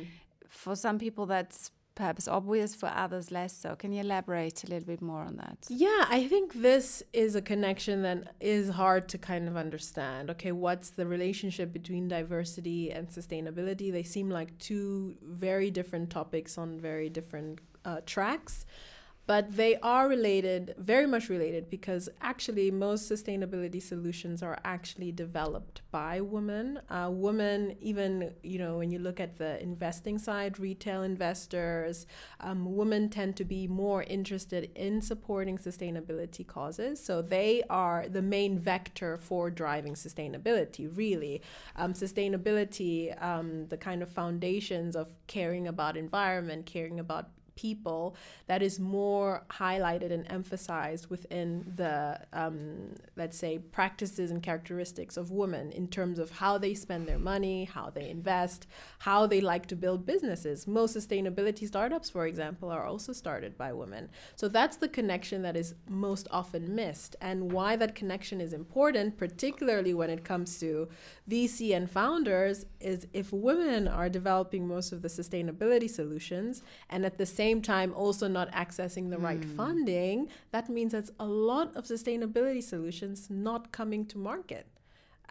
For 0.48 0.74
some 0.74 0.98
people, 0.98 1.26
that's 1.26 1.70
perhaps 1.94 2.26
obvious 2.28 2.74
for 2.74 2.86
others 2.86 3.30
less 3.30 3.52
so. 3.56 3.74
Can 3.76 3.92
you 3.92 4.00
elaborate 4.00 4.64
a 4.64 4.66
little 4.66 4.86
bit 4.86 5.02
more 5.02 5.22
on 5.22 5.36
that? 5.36 5.58
Yeah 5.68 6.06
i 6.08 6.26
think 6.28 6.54
this 6.54 7.02
is 7.12 7.34
a 7.34 7.42
connection 7.42 8.02
that 8.02 8.34
is 8.40 8.70
hard 8.70 9.08
to 9.10 9.18
kind 9.18 9.48
of 9.48 9.56
understand. 9.56 10.30
Okay 10.30 10.52
what's 10.52 10.90
the 10.90 11.06
relationship 11.06 11.72
between 11.72 12.08
diversity 12.08 12.90
and 12.90 13.08
sustainability? 13.08 13.92
They 13.92 14.02
seem 14.02 14.30
like 14.30 14.56
two 14.58 15.16
very 15.22 15.70
different 15.70 16.10
topics 16.10 16.58
on 16.58 16.80
very 16.80 17.08
different 17.08 17.60
uh, 17.84 18.00
tracks 18.06 18.64
but 19.26 19.56
they 19.56 19.76
are 19.76 20.08
related, 20.08 20.74
very 20.78 21.06
much 21.06 21.28
related, 21.28 21.70
because 21.70 22.08
actually 22.20 22.70
most 22.70 23.10
sustainability 23.10 23.80
solutions 23.80 24.42
are 24.42 24.58
actually 24.64 25.12
developed 25.12 25.82
by 25.90 26.20
women. 26.20 26.80
Uh, 26.90 27.08
women, 27.10 27.76
even 27.80 28.34
you 28.42 28.58
know, 28.58 28.78
when 28.78 28.90
you 28.90 28.98
look 28.98 29.20
at 29.20 29.38
the 29.38 29.62
investing 29.62 30.18
side, 30.18 30.58
retail 30.58 31.02
investors, 31.02 32.06
um, 32.40 32.74
women 32.74 33.08
tend 33.08 33.36
to 33.36 33.44
be 33.44 33.68
more 33.68 34.02
interested 34.02 34.70
in 34.74 35.00
supporting 35.00 35.56
sustainability 35.56 36.44
causes. 36.46 37.02
So 37.02 37.22
they 37.22 37.62
are 37.70 38.08
the 38.08 38.22
main 38.22 38.58
vector 38.58 39.18
for 39.18 39.50
driving 39.50 39.94
sustainability. 39.94 40.90
Really, 40.96 41.42
um, 41.76 41.92
sustainability, 41.92 43.20
um, 43.22 43.68
the 43.68 43.76
kind 43.76 44.02
of 44.02 44.08
foundations 44.10 44.96
of 44.96 45.10
caring 45.26 45.68
about 45.68 45.96
environment, 45.96 46.66
caring 46.66 46.98
about 46.98 47.28
people 47.54 48.16
that 48.46 48.62
is 48.62 48.78
more 48.78 49.44
highlighted 49.50 50.12
and 50.12 50.30
emphasized 50.30 51.08
within 51.08 51.72
the 51.76 52.18
um, 52.32 52.94
let's 53.16 53.36
say 53.36 53.58
practices 53.58 54.30
and 54.30 54.42
characteristics 54.42 55.16
of 55.16 55.30
women 55.30 55.72
in 55.72 55.88
terms 55.88 56.18
of 56.18 56.30
how 56.30 56.58
they 56.58 56.74
spend 56.74 57.06
their 57.06 57.18
money 57.18 57.64
how 57.64 57.90
they 57.90 58.08
invest 58.08 58.66
how 59.00 59.26
they 59.26 59.40
like 59.40 59.66
to 59.66 59.76
build 59.76 60.06
businesses. 60.06 60.66
Most 60.66 60.96
sustainability 60.96 61.66
startups 61.66 62.10
for 62.10 62.26
example 62.26 62.70
are 62.70 62.86
also 62.86 63.12
started 63.12 63.56
by 63.56 63.72
women. 63.72 64.08
So 64.36 64.48
that's 64.48 64.76
the 64.76 64.88
connection 64.88 65.42
that 65.42 65.56
is 65.56 65.74
most 65.88 66.28
often 66.30 66.74
missed. 66.74 67.16
And 67.20 67.52
why 67.52 67.76
that 67.76 67.94
connection 67.94 68.40
is 68.40 68.52
important 68.52 69.16
particularly 69.16 69.94
when 69.94 70.10
it 70.10 70.24
comes 70.24 70.58
to 70.60 70.88
vc 71.30 71.74
and 71.74 71.90
founders 71.90 72.66
is 72.80 73.06
if 73.12 73.32
women 73.32 73.86
are 73.86 74.08
developing 74.08 74.66
most 74.66 74.92
of 74.92 75.02
the 75.02 75.08
sustainability 75.08 75.88
solutions 75.88 76.62
and 76.90 77.06
at 77.06 77.16
the 77.16 77.26
same 77.26 77.62
time 77.62 77.92
also 77.94 78.26
not 78.26 78.50
accessing 78.52 79.10
the 79.10 79.16
mm. 79.16 79.22
right 79.22 79.44
hmm. 79.44 79.56
funding, 79.56 80.28
that 80.50 80.68
means 80.68 80.92
that's 80.92 81.12
a 81.20 81.26
lot 81.26 81.74
of 81.76 81.84
sustainability 81.84 82.62
solutions 82.62 83.28
not 83.30 83.72
coming 83.72 84.04
to 84.06 84.18
market. 84.18 84.66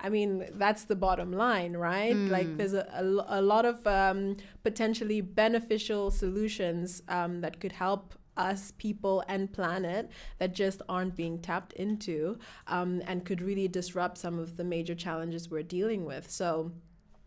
I 0.04 0.10
mean, 0.10 0.46
that's 0.54 0.86
the 0.86 0.96
bottom 0.96 1.32
line, 1.32 1.74
right? 1.78 2.16
Mm. 2.16 2.30
Like, 2.32 2.58
there's 2.58 2.74
a, 2.74 2.88
a, 2.94 3.40
a 3.40 3.42
lot 3.42 3.66
of 3.66 3.86
um, 3.86 4.38
potentially 4.64 5.22
beneficial 5.22 6.10
solutions 6.10 7.04
um, 7.08 7.42
that 7.42 7.60
could 7.60 7.74
help 7.74 8.16
us, 8.50 8.74
people, 8.78 9.24
and 9.28 9.52
planet 9.54 10.10
that 10.40 10.54
just 10.54 10.82
aren't 10.90 11.16
being 11.16 11.40
tapped 11.40 11.74
into 11.74 12.38
um, 12.68 13.02
and 13.08 13.26
could 13.26 13.42
really 13.42 13.68
disrupt 13.68 14.18
some 14.18 14.40
of 14.40 14.58
the 14.58 14.64
major 14.64 14.96
challenges 14.96 15.50
we're 15.50 15.70
dealing 15.80 16.06
with. 16.06 16.30
So, 16.30 16.72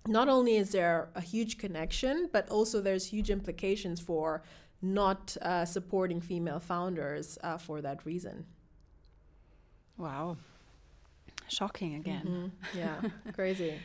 not 0.07 0.29
only 0.29 0.57
is 0.57 0.71
there 0.71 1.09
a 1.15 1.21
huge 1.23 1.57
connection, 1.57 2.29
but 2.31 2.49
also 2.51 2.81
there's 2.81 3.07
huge 3.07 3.31
implications 3.31 4.01
for 4.01 4.43
not 4.83 5.35
uh, 5.41 5.65
supporting 5.65 6.21
female 6.21 6.61
founders 6.61 7.39
uh, 7.43 7.57
for 7.57 7.81
that 7.81 8.05
reason. 8.05 8.45
Wow. 9.97 10.37
Shocking 11.49 11.95
again. 11.95 12.27
Mm 12.27 12.35
-hmm. 12.35 12.79
Yeah, 12.79 13.11
crazy. 13.39 13.81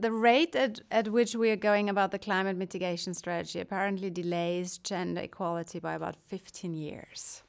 The 0.00 0.12
rate 0.12 0.54
at, 0.54 0.80
at 0.92 1.08
which 1.08 1.34
we 1.34 1.50
are 1.50 1.56
going 1.56 1.90
about 1.90 2.12
the 2.12 2.20
climate 2.20 2.56
mitigation 2.56 3.14
strategy 3.14 3.58
apparently 3.58 4.10
delays 4.10 4.78
gender 4.78 5.22
equality 5.22 5.80
by 5.80 5.94
about 5.94 6.14
15 6.14 6.72
years. 6.72 7.42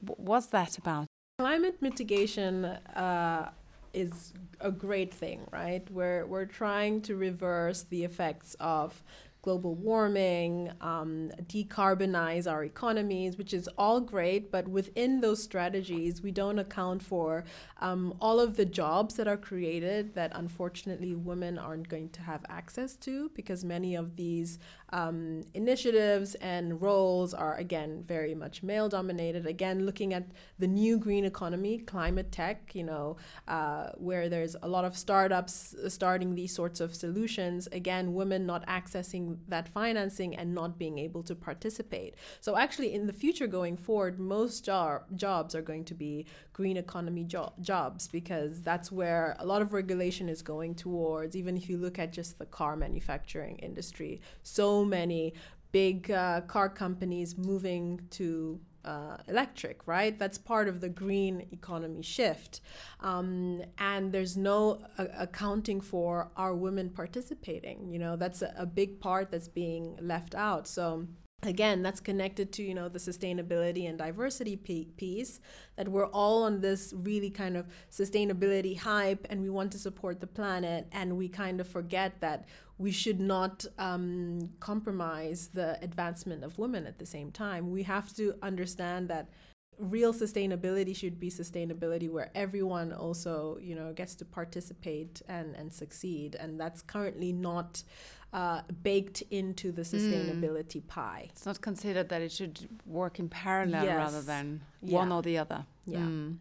what's 0.00 0.48
that 0.48 0.76
about? 0.76 1.06
Climate 1.38 1.80
mitigation 1.80 2.66
uh, 2.66 3.50
is 3.94 4.34
a 4.60 4.70
great 4.70 5.14
thing, 5.14 5.40
right? 5.50 5.90
We're, 5.90 6.26
we're 6.26 6.44
trying 6.44 7.00
to 7.02 7.16
reverse 7.16 7.84
the 7.88 8.04
effects 8.04 8.54
of 8.60 9.02
global 9.42 9.74
warming, 9.74 10.70
um, 10.80 11.30
decarbonize 11.46 12.50
our 12.50 12.64
economies, 12.64 13.36
which 13.36 13.54
is 13.54 13.68
all 13.78 14.00
great. 14.00 14.50
But 14.50 14.68
within 14.68 15.20
those 15.20 15.42
strategies, 15.42 16.22
we 16.22 16.30
don't 16.30 16.58
account 16.58 17.02
for 17.02 17.44
um, 17.80 18.14
all 18.20 18.40
of 18.40 18.56
the 18.56 18.64
jobs 18.64 19.14
that 19.14 19.26
are 19.26 19.36
created 19.36 20.14
that 20.14 20.32
unfortunately 20.34 21.14
women 21.14 21.58
aren't 21.58 21.88
going 21.88 22.10
to 22.10 22.22
have 22.22 22.44
access 22.48 22.96
to 22.96 23.30
because 23.34 23.64
many 23.64 23.94
of 23.94 24.16
these 24.16 24.58
um, 24.92 25.42
initiatives 25.54 26.34
and 26.36 26.80
roles 26.82 27.32
are, 27.32 27.54
again, 27.54 28.04
very 28.06 28.34
much 28.34 28.62
male 28.62 28.88
dominated. 28.88 29.46
Again, 29.46 29.86
looking 29.86 30.12
at 30.12 30.24
the 30.58 30.66
new 30.66 30.98
green 30.98 31.24
economy, 31.24 31.78
climate 31.78 32.32
tech, 32.32 32.74
you 32.74 32.84
know, 32.84 33.16
uh, 33.48 33.90
where 33.96 34.28
there's 34.28 34.56
a 34.62 34.68
lot 34.68 34.84
of 34.84 34.96
startups 34.96 35.74
starting 35.88 36.34
these 36.34 36.54
sorts 36.54 36.80
of 36.80 36.94
solutions. 36.94 37.68
Again, 37.72 38.14
women 38.14 38.46
not 38.46 38.66
accessing 38.66 39.38
that 39.48 39.68
financing 39.68 40.34
and 40.34 40.54
not 40.54 40.78
being 40.78 40.98
able 40.98 41.22
to 41.24 41.34
participate. 41.34 42.14
So, 42.40 42.56
actually, 42.56 42.92
in 42.92 43.06
the 43.06 43.12
future 43.12 43.46
going 43.46 43.76
forward, 43.76 44.18
most 44.18 44.64
jo- 44.64 45.02
jobs 45.14 45.54
are 45.54 45.62
going 45.62 45.84
to 45.84 45.94
be 45.94 46.26
green 46.60 46.76
economy 46.76 47.24
jo- 47.24 47.54
jobs 47.62 48.06
because 48.06 48.62
that's 48.62 48.92
where 48.92 49.34
a 49.38 49.46
lot 49.46 49.62
of 49.62 49.72
regulation 49.72 50.28
is 50.28 50.42
going 50.42 50.74
towards. 50.74 51.34
Even 51.34 51.56
if 51.56 51.70
you 51.70 51.78
look 51.78 51.98
at 51.98 52.12
just 52.12 52.38
the 52.38 52.44
car 52.58 52.76
manufacturing 52.76 53.56
industry, 53.68 54.20
so 54.42 54.84
many 54.84 55.32
big 55.72 56.10
uh, 56.10 56.42
car 56.42 56.68
companies 56.68 57.38
moving 57.38 57.98
to 58.10 58.60
uh, 58.84 59.16
electric, 59.26 59.86
right? 59.86 60.18
That's 60.18 60.36
part 60.36 60.68
of 60.68 60.82
the 60.82 60.90
green 60.90 61.46
economy 61.50 62.02
shift. 62.02 62.60
Um, 63.00 63.62
and 63.78 64.12
there's 64.12 64.36
no 64.36 64.82
uh, 64.98 65.06
accounting 65.18 65.80
for 65.80 66.30
our 66.36 66.54
women 66.54 66.90
participating. 66.90 67.90
You 67.90 67.98
know, 67.98 68.16
that's 68.16 68.42
a, 68.42 68.52
a 68.58 68.66
big 68.66 69.00
part 69.00 69.30
that's 69.30 69.48
being 69.48 69.96
left 70.00 70.34
out. 70.34 70.68
So, 70.68 71.06
again 71.42 71.82
that's 71.82 72.00
connected 72.00 72.52
to 72.52 72.62
you 72.62 72.74
know 72.74 72.88
the 72.88 72.98
sustainability 72.98 73.88
and 73.88 73.96
diversity 73.96 74.56
piece 74.56 75.40
that 75.76 75.88
we're 75.88 76.06
all 76.08 76.42
on 76.42 76.60
this 76.60 76.92
really 76.96 77.30
kind 77.30 77.56
of 77.56 77.66
sustainability 77.90 78.78
hype 78.78 79.26
and 79.30 79.40
we 79.40 79.48
want 79.48 79.72
to 79.72 79.78
support 79.78 80.20
the 80.20 80.26
planet 80.26 80.86
and 80.92 81.16
we 81.16 81.28
kind 81.28 81.60
of 81.60 81.66
forget 81.66 82.20
that 82.20 82.46
we 82.80 82.90
should 82.90 83.20
not 83.20 83.66
um, 83.78 84.48
compromise 84.58 85.50
the 85.52 85.78
advancement 85.82 86.42
of 86.42 86.58
women 86.58 86.86
at 86.86 86.98
the 86.98 87.04
same 87.04 87.30
time. 87.30 87.70
We 87.70 87.82
have 87.82 88.14
to 88.16 88.34
understand 88.42 89.08
that 89.10 89.28
real 89.78 90.14
sustainability 90.14 90.96
should 90.96 91.20
be 91.20 91.30
sustainability 91.30 92.08
where 92.10 92.30
everyone 92.34 92.92
also 92.92 93.58
you 93.60 93.74
know 93.74 93.92
gets 93.94 94.14
to 94.14 94.24
participate 94.26 95.22
and 95.26 95.54
and 95.56 95.72
succeed 95.72 96.34
and 96.34 96.60
that's 96.60 96.82
currently 96.82 97.32
not 97.32 97.82
uh, 98.32 98.62
baked 98.82 99.22
into 99.30 99.72
the 99.72 99.82
mm. 99.82 99.94
sustainability 99.94 100.82
mm. 100.82 100.86
pie. 100.86 101.28
It's 101.30 101.46
not 101.46 101.60
considered 101.60 102.08
that 102.10 102.22
it 102.22 102.32
should 102.32 102.68
work 102.86 103.18
in 103.18 103.28
parallel 103.28 103.84
yes. 103.84 103.96
rather 103.96 104.22
than 104.22 104.62
yeah. 104.82 104.98
one 104.98 105.12
or 105.12 105.22
the 105.22 105.38
other. 105.38 105.66
Yeah. 105.86 105.98
Mm. 105.98 106.36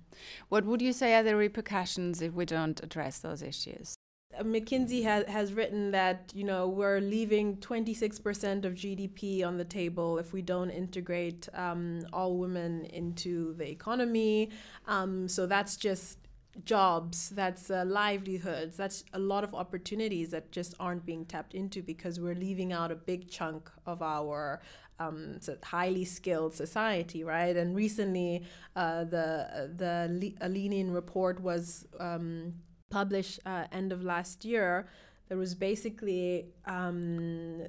What 0.50 0.66
would 0.66 0.82
you 0.82 0.94
say 0.94 1.16
are 1.16 1.24
the 1.24 1.36
repercussions 1.36 2.22
if 2.22 2.34
we 2.34 2.46
don't 2.46 2.82
address 2.84 3.20
those 3.20 3.42
issues? 3.42 3.96
Uh, 4.38 4.44
McKinsey 4.44 5.04
has, 5.04 5.26
has 5.26 5.54
written 5.54 5.90
that 5.92 6.32
you 6.36 6.44
know 6.44 6.68
we're 6.68 7.00
leaving 7.00 7.58
26% 7.58 8.64
of 8.64 8.74
GDP 8.76 9.44
on 9.44 9.58
the 9.58 9.66
table 9.66 10.20
if 10.20 10.32
we 10.32 10.44
don't 10.44 10.70
integrate 10.70 11.50
um, 11.56 12.06
all 12.14 12.38
women 12.38 12.86
into 12.86 13.56
the 13.56 13.68
economy. 13.68 14.52
Um, 14.88 15.28
so 15.28 15.48
that's 15.48 15.76
just 15.76 16.20
jobs, 16.66 17.30
that's 17.30 17.70
uh, 17.70 17.84
livelihoods, 17.86 18.78
that's 18.78 19.04
a 19.14 19.20
lot 19.20 19.44
of 19.44 19.54
opportunities 19.54 20.32
that 20.32 20.52
just 20.52 20.76
aren't 20.80 21.06
being 21.06 21.26
tapped 21.26 21.54
into 21.54 21.82
because 21.82 22.20
we're 22.20 22.36
leaving 22.36 22.74
out 22.74 22.92
a 22.92 22.96
big 22.96 23.30
chunk 23.30 23.70
of 23.86 24.02
our 24.02 24.62
um, 25.00 25.40
highly 25.64 26.06
skilled 26.06 26.54
society, 26.54 27.24
right? 27.24 27.56
And 27.56 27.76
recently, 27.76 28.44
uh, 28.76 29.06
the 29.06 29.72
the 29.76 30.50
Lean 30.50 30.92
report 30.92 31.40
was 31.42 31.88
um, 32.00 32.54
published 32.90 33.40
uh, 33.46 33.66
end 33.72 33.92
of 33.92 34.04
last 34.04 34.44
year. 34.44 34.88
There 35.30 35.38
was 35.38 35.56
basically 35.56 36.48
um, 36.66 37.62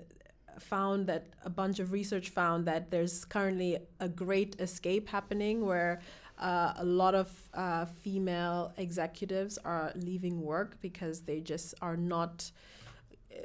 found 0.59 1.07
that 1.07 1.29
a 1.45 1.51
bunch 1.51 1.79
of 1.79 1.93
research 1.93 2.31
found 2.31 2.67
that 2.67 2.91
there's 2.91 3.25
currently 3.25 3.79
a 4.01 4.09
great 4.09 4.57
escape 4.61 5.09
happening 5.09 5.65
where 5.65 6.01
uh, 6.41 6.73
a 6.77 6.85
lot 6.85 7.15
of 7.15 7.31
uh, 7.55 7.85
female 7.85 8.73
executives 8.77 9.59
are 9.65 9.93
leaving 9.95 10.41
work 10.41 10.77
because 10.81 11.23
they 11.23 11.41
just 11.41 11.75
are 11.81 11.97
not 11.97 12.51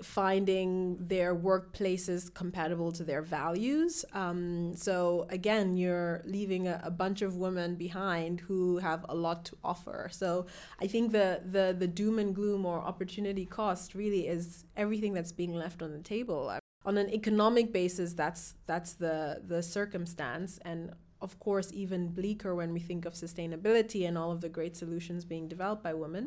finding 0.02 0.98
their 1.00 1.36
workplaces 1.36 2.34
compatible 2.34 2.92
to 2.92 3.04
their 3.04 3.22
values. 3.22 4.04
Um, 4.14 4.76
so 4.76 5.28
again, 5.30 5.78
you're 5.78 6.22
leaving 6.26 6.68
a, 6.68 6.82
a, 6.84 6.92
bunch 6.92 7.22
of 7.22 7.36
women 7.36 7.76
behind 7.76 8.42
who 8.42 8.78
have 8.80 9.06
a 9.08 9.16
lot 9.16 9.46
to 9.46 9.58
offer. 9.64 10.10
So 10.12 10.48
I 10.82 10.88
think 10.88 11.12
the 11.12 11.42
the 11.46 11.76
the 11.78 11.88
doom 11.88 12.20
and 12.20 12.34
gloom 12.34 12.66
or 12.66 12.80
opportunity 12.80 13.46
cost 13.46 13.96
really 13.96 14.28
is 14.28 14.66
everything 14.76 15.14
that's 15.14 15.32
being 15.32 15.54
left 15.54 15.82
on 15.82 15.92
the 15.92 16.00
table. 16.00 16.52
On 16.86 16.98
an 16.98 17.10
economic 17.10 17.72
basis, 17.72 18.14
that's 18.14 18.56
that's 18.66 18.94
the 18.94 19.42
the 19.46 19.62
circumstance, 19.64 20.60
and 20.64 20.92
of 21.26 21.32
course, 21.48 21.70
even 21.84 22.02
bleaker 22.20 22.52
when 22.60 22.72
we 22.78 22.82
think 22.90 23.02
of 23.06 23.14
sustainability 23.26 24.02
and 24.08 24.16
all 24.20 24.32
of 24.36 24.40
the 24.46 24.52
great 24.58 24.76
solutions 24.84 25.22
being 25.34 25.48
developed 25.56 25.84
by 25.90 25.94
women. 26.06 26.26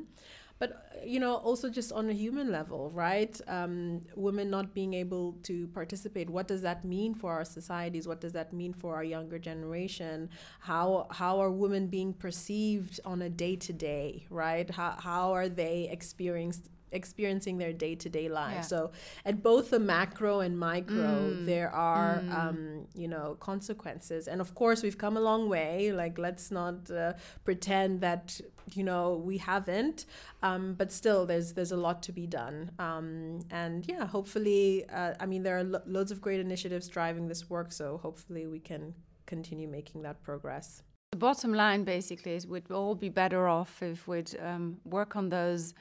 But, 0.61 0.71
uh, 0.73 1.05
you 1.15 1.21
know, 1.25 1.35
also 1.49 1.67
just 1.71 1.91
on 1.93 2.05
a 2.11 2.17
human 2.25 2.49
level, 2.59 2.91
right? 3.07 3.35
Um, 3.59 4.03
women 4.17 4.47
not 4.51 4.67
being 4.75 4.93
able 5.05 5.27
to 5.49 5.69
participate. 5.69 6.29
What 6.29 6.49
does 6.53 6.63
that 6.69 6.85
mean 6.85 7.15
for 7.15 7.31
our 7.37 7.45
societies? 7.45 8.05
What 8.11 8.21
does 8.25 8.33
that 8.39 8.53
mean 8.53 8.73
for 8.83 8.91
our 8.97 9.05
younger 9.05 9.39
generation? 9.51 10.17
How, 10.71 11.07
how 11.21 11.35
are 11.43 11.53
women 11.65 11.87
being 11.87 12.13
perceived 12.13 12.99
on 13.05 13.23
a 13.23 13.31
day 13.45 13.55
to 13.67 13.73
day, 13.73 14.27
right? 14.31 14.69
How, 14.79 14.97
how 14.99 15.27
are 15.39 15.49
they 15.49 15.89
experienced, 15.97 16.65
experiencing 16.93 17.59
their 17.59 17.73
day-to-day 17.73 18.29
lives. 18.29 18.55
Yeah. 18.71 18.79
so 18.79 18.91
at 19.25 19.43
both 19.43 19.71
the 19.71 19.79
macro 19.81 20.41
and 20.41 20.59
micro 20.59 21.31
Mm. 21.33 21.47
there 21.47 21.71
are 21.71 22.21
Mm. 22.21 22.35
um, 22.41 22.87
you 22.95 23.09
know 23.09 23.37
consequences. 23.41 24.29
And 24.29 24.41
of 24.41 24.55
course 24.55 24.83
we've 24.83 24.99
come 24.99 25.17
a 25.17 25.21
long 25.21 25.49
way. 25.49 25.93
Like 25.93 26.19
let's 26.19 26.51
not 26.51 26.91
uh, 26.91 27.13
pretend 27.45 28.01
that 28.01 28.41
you 28.75 28.85
know 28.85 29.17
we 29.31 29.39
haven't. 29.39 30.07
Um, 30.43 30.75
but 30.75 30.93
still 30.93 31.27
there's 31.27 31.53
there's 31.55 31.73
a 31.73 31.77
lot 31.77 32.03
to 32.05 32.13
be 32.13 32.27
done. 32.27 32.71
Um, 32.79 33.41
and 33.51 33.87
yeah 33.89 34.07
hopefully 34.07 34.85
uh, 34.99 35.15
i 35.21 35.27
mean 35.27 35.43
there 35.43 35.57
are 35.59 35.65
lo- 35.65 35.83
loads 35.87 36.11
of 36.13 36.19
great 36.21 36.41
initiatives 36.41 36.87
driving 36.89 37.29
this 37.29 37.43
work. 37.51 37.73
So 37.73 37.99
hopefully 37.99 38.47
we 38.47 38.61
can 38.61 38.95
continue 39.27 39.69
making 39.69 40.03
that 40.03 40.23
progress. 40.23 40.83
The 41.13 41.19
bottom 41.19 41.53
line 41.55 41.85
basically 41.85 42.33
is 42.35 42.47
we'd 42.47 42.71
all 42.71 42.95
be 42.95 43.09
better 43.09 43.49
off 43.49 43.83
if 43.83 44.07
we'd 44.07 44.31
um, 44.41 44.77
work 44.85 45.17
on 45.17 45.29
those 45.31 45.73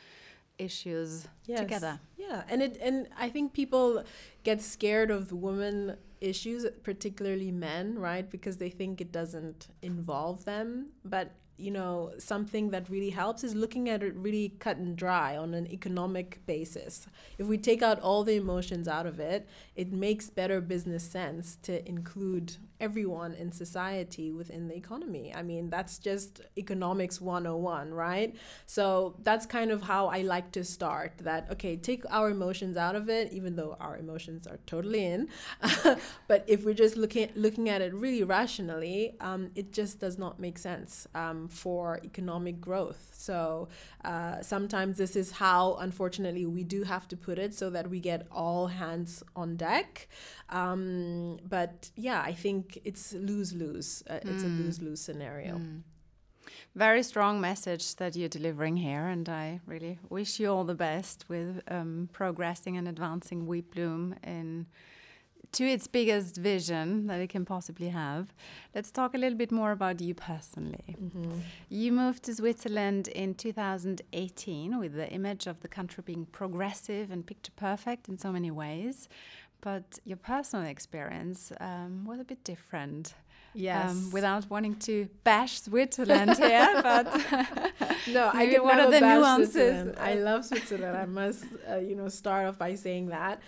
issues 0.58 1.28
Yes. 1.46 1.60
together. 1.60 2.00
Yeah, 2.18 2.44
and 2.50 2.62
it 2.62 2.78
and 2.82 3.08
I 3.18 3.30
think 3.30 3.54
people 3.54 4.04
get 4.44 4.62
scared 4.62 5.12
of 5.12 5.32
women 5.32 5.98
issues, 6.20 6.66
particularly 6.84 7.52
men, 7.52 7.98
right? 8.00 8.30
Because 8.30 8.58
they 8.58 8.70
think 8.70 9.00
it 9.02 9.12
doesn't 9.12 9.68
involve 9.82 10.46
them. 10.46 10.90
But 11.06 11.32
you 11.58 11.72
know, 11.72 12.12
something 12.20 12.70
that 12.70 12.90
really 12.90 13.10
helps 13.10 13.44
is 13.44 13.56
looking 13.56 13.90
at 13.90 14.04
it 14.04 14.16
really 14.16 14.54
cut 14.60 14.78
and 14.78 14.96
dry 14.96 15.36
on 15.36 15.54
an 15.54 15.68
economic 15.72 16.40
basis. 16.46 17.08
If 17.38 17.48
we 17.48 17.58
take 17.58 17.82
out 17.82 18.00
all 18.00 18.24
the 18.24 18.36
emotions 18.36 18.88
out 18.88 19.06
of 19.08 19.20
it, 19.20 19.48
it 19.76 19.92
makes 19.92 20.30
better 20.30 20.62
business 20.62 21.04
sense 21.04 21.58
to 21.64 21.88
include 21.88 22.58
everyone 22.80 23.34
in 23.34 23.52
society 23.52 24.32
within 24.32 24.68
the 24.68 24.76
economy. 24.76 25.34
I 25.34 25.42
mean, 25.42 25.70
that's 25.70 25.98
just 25.98 26.42
economics 26.58 27.20
101, 27.20 27.94
right? 27.94 28.36
So 28.66 29.16
that's 29.24 29.46
kind 29.46 29.72
of 29.72 29.82
how 29.82 30.08
I 30.08 30.22
like 30.22 30.52
to 30.52 30.64
start 30.64 31.14
that, 31.20 31.50
okay, 31.52 31.76
take 31.76 32.04
our 32.10 32.30
emotions 32.30 32.78
out 32.78 32.96
of 32.96 33.10
it, 33.10 33.34
even 33.34 33.56
though 33.56 33.78
our 33.80 33.98
emotions 33.98 34.46
are 34.48 34.60
totally 34.66 35.06
in. 35.06 35.30
but 36.28 36.44
if 36.48 36.66
we're 36.66 36.74
just 36.74 36.98
looking, 36.98 37.30
looking 37.36 37.70
at 37.70 37.82
it 37.82 37.94
really 37.94 38.24
rationally, 38.24 39.16
um, 39.22 39.50
it 39.56 39.72
just 39.72 40.00
does 40.00 40.18
not 40.18 40.40
make 40.40 40.58
sense 40.58 41.08
um, 41.16 41.47
for 41.48 42.00
economic 42.04 42.60
growth. 42.62 43.12
So 43.14 43.68
uh, 44.04 44.42
sometimes 44.42 44.98
this 44.98 45.16
is 45.16 45.32
how, 45.32 45.76
unfortunately, 45.76 46.46
we 46.46 46.64
do 46.64 46.84
have 46.84 47.08
to 47.10 47.18
put 47.18 47.38
it 47.40 47.54
so 47.54 47.70
that 47.70 47.90
we 47.90 48.00
get 48.00 48.28
all 48.32 48.68
hands 48.68 49.24
on 49.36 49.56
deck. 49.58 50.08
Um, 50.50 51.38
but 51.48 51.90
yeah, 51.96 52.22
I 52.22 52.34
think 52.34 52.80
it's 52.84 53.14
lose 53.14 53.54
lose. 53.54 54.04
Uh, 54.10 54.20
It's 54.24 54.44
a 54.44 54.48
Mm. 54.48 54.58
lose 54.66 54.82
lose 54.82 55.02
scenario. 55.02 55.58
Mm. 55.58 55.84
Very 56.76 57.04
strong 57.04 57.42
message 57.42 57.96
that 57.96 58.16
you're 58.16 58.30
delivering 58.30 58.78
here, 58.78 59.08
and 59.08 59.28
I 59.28 59.60
really 59.66 59.98
wish 60.10 60.40
you 60.40 60.52
all 60.52 60.64
the 60.64 60.76
best 60.76 61.26
with 61.28 61.62
um, 61.70 62.10
progressing 62.14 62.78
and 62.78 62.88
advancing 62.88 63.48
WeBloom 63.48 64.16
in 64.24 64.68
to 65.54 65.64
its 65.66 65.88
biggest 65.88 66.38
vision 66.38 67.08
that 67.08 67.20
it 67.20 67.30
can 67.30 67.46
possibly 67.46 67.90
have. 67.90 68.34
Let's 68.76 68.92
talk 68.92 69.14
a 69.14 69.18
little 69.18 69.38
bit 69.38 69.52
more 69.52 69.72
about 69.72 70.02
you 70.02 70.14
personally. 70.14 70.96
Mhm. 71.02 71.42
You 71.70 71.92
moved 71.92 72.24
to 72.24 72.36
Switzerland 72.36 73.08
in 73.08 73.34
2018 73.34 74.78
with 74.80 74.94
the 74.94 75.10
image 75.10 75.48
of 75.48 75.62
the 75.62 75.68
country 75.68 76.04
being 76.06 76.26
progressive 76.26 77.12
and 77.12 77.26
picture 77.26 77.54
perfect 77.56 78.08
in 78.10 78.18
so 78.18 78.32
many 78.32 78.52
ways. 78.52 79.08
But 79.62 80.00
your 80.06 80.18
personal 80.18 80.66
experience 80.68 81.52
um, 81.60 82.06
was 82.06 82.20
a 82.20 82.24
bit 82.24 82.44
different. 82.44 83.16
Yes. 83.54 83.90
Um, 83.90 84.12
without 84.12 84.48
wanting 84.52 84.76
to 84.82 85.10
bash 85.24 85.62
Switzerland 85.62 86.38
here, 86.48 86.80
but 86.84 87.06
no, 88.08 88.30
I 88.32 88.46
can 88.48 88.64
what 88.64 88.80
are 88.80 88.92
the 88.92 89.00
nuances? 89.00 89.96
I 89.98 90.14
love 90.14 90.46
Switzerland. 90.46 90.96
I 90.96 91.06
must, 91.06 91.46
uh, 91.68 91.78
you 91.78 91.96
know, 91.96 92.08
start 92.08 92.46
off 92.46 92.60
by 92.60 92.76
saying 92.76 93.08
that. 93.08 93.42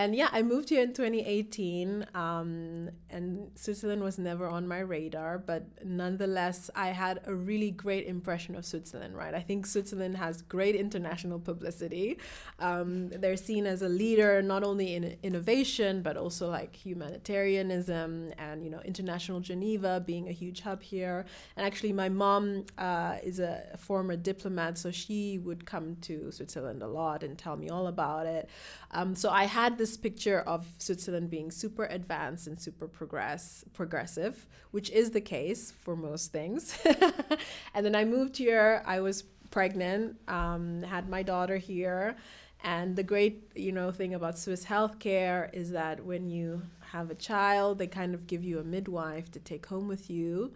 And 0.00 0.16
yeah, 0.16 0.30
I 0.32 0.40
moved 0.40 0.70
here 0.70 0.80
in 0.80 0.94
2018, 0.94 2.06
um, 2.14 2.88
and 3.10 3.50
Switzerland 3.54 4.02
was 4.02 4.18
never 4.18 4.48
on 4.48 4.66
my 4.66 4.78
radar. 4.78 5.36
But 5.36 5.84
nonetheless, 5.84 6.70
I 6.74 6.88
had 6.88 7.20
a 7.26 7.34
really 7.34 7.70
great 7.70 8.06
impression 8.06 8.54
of 8.54 8.64
Switzerland. 8.64 9.14
Right, 9.14 9.34
I 9.34 9.40
think 9.40 9.66
Switzerland 9.66 10.16
has 10.16 10.40
great 10.40 10.74
international 10.74 11.38
publicity. 11.38 12.16
Um, 12.60 13.10
they're 13.10 13.36
seen 13.36 13.66
as 13.66 13.82
a 13.82 13.90
leader 13.90 14.40
not 14.40 14.64
only 14.64 14.94
in 14.94 15.18
innovation 15.22 16.00
but 16.00 16.16
also 16.16 16.48
like 16.48 16.74
humanitarianism 16.74 18.32
and 18.38 18.64
you 18.64 18.70
know 18.70 18.80
international 18.86 19.40
Geneva 19.40 20.02
being 20.06 20.28
a 20.30 20.32
huge 20.32 20.62
hub 20.62 20.82
here. 20.82 21.26
And 21.58 21.66
actually, 21.66 21.92
my 21.92 22.08
mom 22.08 22.64
uh, 22.78 23.16
is 23.22 23.38
a 23.38 23.76
former 23.76 24.16
diplomat, 24.16 24.78
so 24.78 24.90
she 24.90 25.36
would 25.36 25.66
come 25.66 25.96
to 26.08 26.32
Switzerland 26.32 26.82
a 26.82 26.88
lot 26.88 27.22
and 27.22 27.36
tell 27.36 27.58
me 27.58 27.68
all 27.68 27.86
about 27.86 28.24
it. 28.24 28.48
Um, 28.92 29.14
so 29.14 29.28
I 29.28 29.44
had 29.44 29.76
this 29.76 29.89
picture 29.96 30.40
of 30.40 30.66
Switzerland 30.78 31.30
being 31.30 31.50
super 31.50 31.86
advanced 31.86 32.46
and 32.46 32.60
super 32.60 32.88
progress 32.88 33.64
progressive, 33.72 34.46
which 34.70 34.90
is 34.90 35.10
the 35.10 35.20
case 35.20 35.70
for 35.70 35.96
most 35.96 36.32
things. 36.32 36.78
and 37.74 37.84
then 37.84 37.94
I 37.94 38.04
moved 38.04 38.36
here. 38.36 38.82
I 38.86 39.00
was 39.00 39.22
pregnant, 39.50 40.16
um, 40.28 40.82
had 40.82 41.08
my 41.08 41.22
daughter 41.22 41.56
here. 41.56 42.16
And 42.62 42.94
the 42.94 43.02
great, 43.02 43.50
you 43.54 43.72
know, 43.72 43.90
thing 43.90 44.14
about 44.14 44.38
Swiss 44.38 44.64
healthcare 44.66 45.52
is 45.54 45.70
that 45.70 46.04
when 46.04 46.26
you 46.26 46.62
have 46.92 47.10
a 47.10 47.14
child, 47.14 47.78
they 47.78 47.86
kind 47.86 48.14
of 48.14 48.26
give 48.26 48.44
you 48.44 48.58
a 48.58 48.64
midwife 48.64 49.30
to 49.32 49.38
take 49.38 49.66
home 49.66 49.88
with 49.88 50.10
you, 50.10 50.52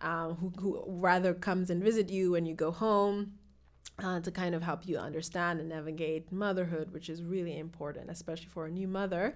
um, 0.00 0.34
who, 0.34 0.52
who 0.60 0.84
rather 0.86 1.32
comes 1.32 1.70
and 1.70 1.82
visit 1.82 2.10
you 2.10 2.32
when 2.32 2.44
you 2.44 2.54
go 2.54 2.70
home. 2.70 3.32
Uh, 3.98 4.20
to 4.20 4.30
kind 4.30 4.54
of 4.54 4.62
help 4.62 4.86
you 4.86 4.98
understand 4.98 5.58
and 5.58 5.70
navigate 5.70 6.30
motherhood, 6.30 6.92
which 6.92 7.08
is 7.08 7.22
really 7.22 7.58
important, 7.58 8.10
especially 8.10 8.48
for 8.48 8.66
a 8.66 8.70
new 8.70 8.86
mother. 8.86 9.34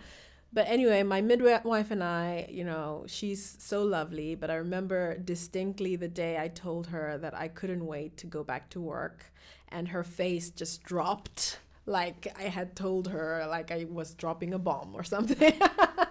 But 0.53 0.69
anyway, 0.69 1.03
my 1.03 1.21
midwife 1.21 1.91
and 1.91 2.03
I, 2.03 2.47
you 2.51 2.65
know, 2.65 3.05
she's 3.07 3.57
so 3.59 3.83
lovely. 3.85 4.35
But 4.35 4.51
I 4.51 4.57
remember 4.57 5.17
distinctly 5.17 5.97
the 5.97 6.09
day 6.09 6.39
I 6.39 6.49
told 6.49 6.89
her 6.89 7.17
that 7.19 7.35
I 7.35 7.49
couldn't 7.49 7.87
wait 7.87 8.17
to 8.19 8.27
go 8.27 8.43
back 8.43 8.69
to 8.71 8.81
work, 8.81 9.33
and 9.69 9.89
her 9.89 10.03
face 10.03 10.51
just 10.51 10.83
dropped 10.83 11.59
like 11.87 12.29
I 12.39 12.45
had 12.45 12.77
told 12.77 13.09
her, 13.09 13.47
like 13.49 13.71
I 13.71 13.87
was 13.89 14.15
dropping 14.15 14.53
a 14.53 14.59
bomb 14.59 14.95
or 14.95 15.05
something. 15.05 15.55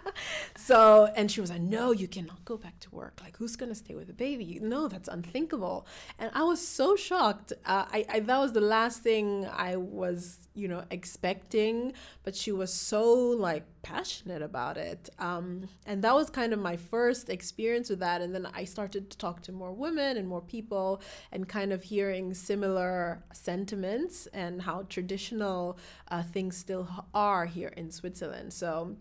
so, 0.56 1.12
and 1.16 1.32
she 1.32 1.42
was 1.42 1.50
like, 1.50 1.62
No, 1.62 1.92
you 1.92 2.08
cannot 2.08 2.46
go 2.46 2.58
back 2.58 2.80
to 2.82 2.90
work. 2.92 3.20
Like, 3.24 3.38
who's 3.38 3.56
going 3.56 3.70
to 3.70 3.76
stay 3.76 3.96
with 3.96 4.08
the 4.08 4.14
baby? 4.14 4.60
No, 4.62 4.88
that's 4.88 5.08
unthinkable. 5.08 5.88
And 6.18 6.32
I 6.34 6.44
was 6.44 6.66
so 6.66 6.96
shocked. 6.96 7.54
Uh, 7.66 7.86
I, 7.92 8.06
I, 8.10 8.20
that 8.22 8.40
was 8.40 8.54
the 8.54 8.62
last 8.62 9.02
thing 9.04 9.48
I 9.52 9.76
was, 9.76 10.48
you 10.54 10.68
know, 10.68 10.84
expecting. 10.92 11.94
But 12.24 12.36
she 12.36 12.52
was 12.52 12.74
so, 12.74 13.14
like, 13.14 13.66
passionate 13.82 14.42
about 14.42 14.78
it. 14.78 15.10
Um, 15.20 15.70
and 15.86 16.04
that 16.04 16.14
was 16.14 16.30
kind 16.30 16.54
of 16.54 16.60
my 16.60 16.78
first 16.78 17.30
experience 17.30 17.90
with 17.90 18.00
that. 18.00 18.22
And 18.22 18.34
then 18.36 18.48
I 18.54 18.66
started 18.66 19.10
to 19.10 19.18
talk 19.18 19.42
to 19.44 19.52
more 19.52 19.72
women 19.72 20.18
and 20.18 20.28
more 20.28 20.42
people 20.42 21.02
and 21.32 21.48
kind 21.48 21.72
of 21.72 21.84
hearing 21.84 22.34
similar 22.34 23.24
sentiments 23.34 24.28
and 24.28 24.62
how 24.62 24.84
traditional 24.90 25.78
uh, 26.10 26.24
things 26.24 26.58
still 26.58 26.88
are 27.14 27.46
here 27.46 27.74
in 27.76 27.92
Switzerland. 27.92 28.54
So 28.54 28.98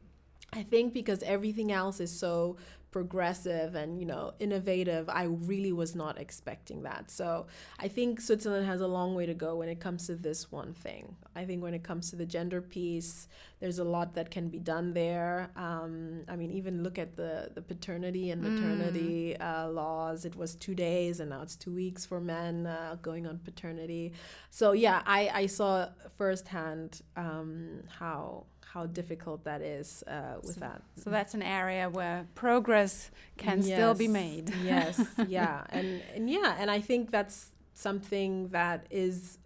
I 0.52 0.62
think 0.62 0.94
because 0.94 1.22
everything 1.22 1.72
else 1.72 2.00
is 2.00 2.16
so 2.16 2.56
progressive 2.90 3.74
and 3.74 4.00
you 4.00 4.06
know 4.06 4.32
innovative 4.38 5.08
i 5.10 5.24
really 5.24 5.72
was 5.72 5.94
not 5.94 6.18
expecting 6.18 6.82
that. 6.82 7.10
So 7.10 7.46
i 7.78 7.86
think 7.86 8.20
switzerland 8.20 8.66
has 8.66 8.80
a 8.80 8.86
long 8.86 9.14
way 9.14 9.26
to 9.26 9.34
go 9.34 9.56
when 9.56 9.68
it 9.68 9.78
comes 9.78 10.06
to 10.06 10.14
this 10.14 10.50
one 10.50 10.72
thing. 10.72 11.14
I 11.36 11.44
think 11.44 11.62
when 11.62 11.74
it 11.74 11.84
comes 11.84 12.10
to 12.10 12.16
the 12.16 12.24
gender 12.24 12.62
piece 12.62 13.28
there's 13.60 13.78
a 13.78 13.84
lot 13.84 14.14
that 14.14 14.30
can 14.30 14.48
be 14.48 14.58
done 14.58 14.94
there. 14.94 15.50
Um, 15.54 16.22
i 16.28 16.36
mean 16.36 16.50
even 16.50 16.82
look 16.82 16.98
at 16.98 17.14
the 17.16 17.50
the 17.54 17.60
paternity 17.62 18.30
and 18.30 18.42
maternity 18.42 19.36
mm. 19.38 19.44
uh, 19.44 19.68
laws. 19.68 20.24
It 20.24 20.34
was 20.34 20.54
two 20.54 20.74
days 20.74 21.20
and 21.20 21.30
now 21.30 21.42
it's 21.42 21.56
two 21.56 21.74
weeks 21.74 22.06
for 22.06 22.20
men 22.20 22.66
uh, 22.66 22.96
going 23.02 23.26
on 23.26 23.38
paternity. 23.38 24.14
So 24.50 24.72
yeah 24.72 25.02
i 25.04 25.30
i 25.42 25.46
saw 25.46 25.88
firsthand 26.16 27.02
um, 27.16 27.82
how 27.98 28.46
how 28.72 28.86
difficult 28.86 29.44
that 29.44 29.62
is 29.62 30.04
uh, 30.06 30.36
with 30.42 30.54
so, 30.54 30.60
that. 30.60 30.82
So 30.96 31.10
that's 31.10 31.34
an 31.34 31.42
area 31.42 31.88
where 31.88 32.26
progress 32.34 33.10
can 33.36 33.58
yes, 33.62 33.66
still 33.66 33.94
be 33.94 34.08
made. 34.08 34.52
yes, 34.64 35.00
yeah, 35.26 35.64
and 35.70 36.02
and 36.14 36.30
yeah, 36.30 36.56
and 36.58 36.70
I 36.70 36.80
think 36.80 37.10
that's 37.10 37.50
something 37.74 38.48
that 38.48 38.86
is 38.90 39.38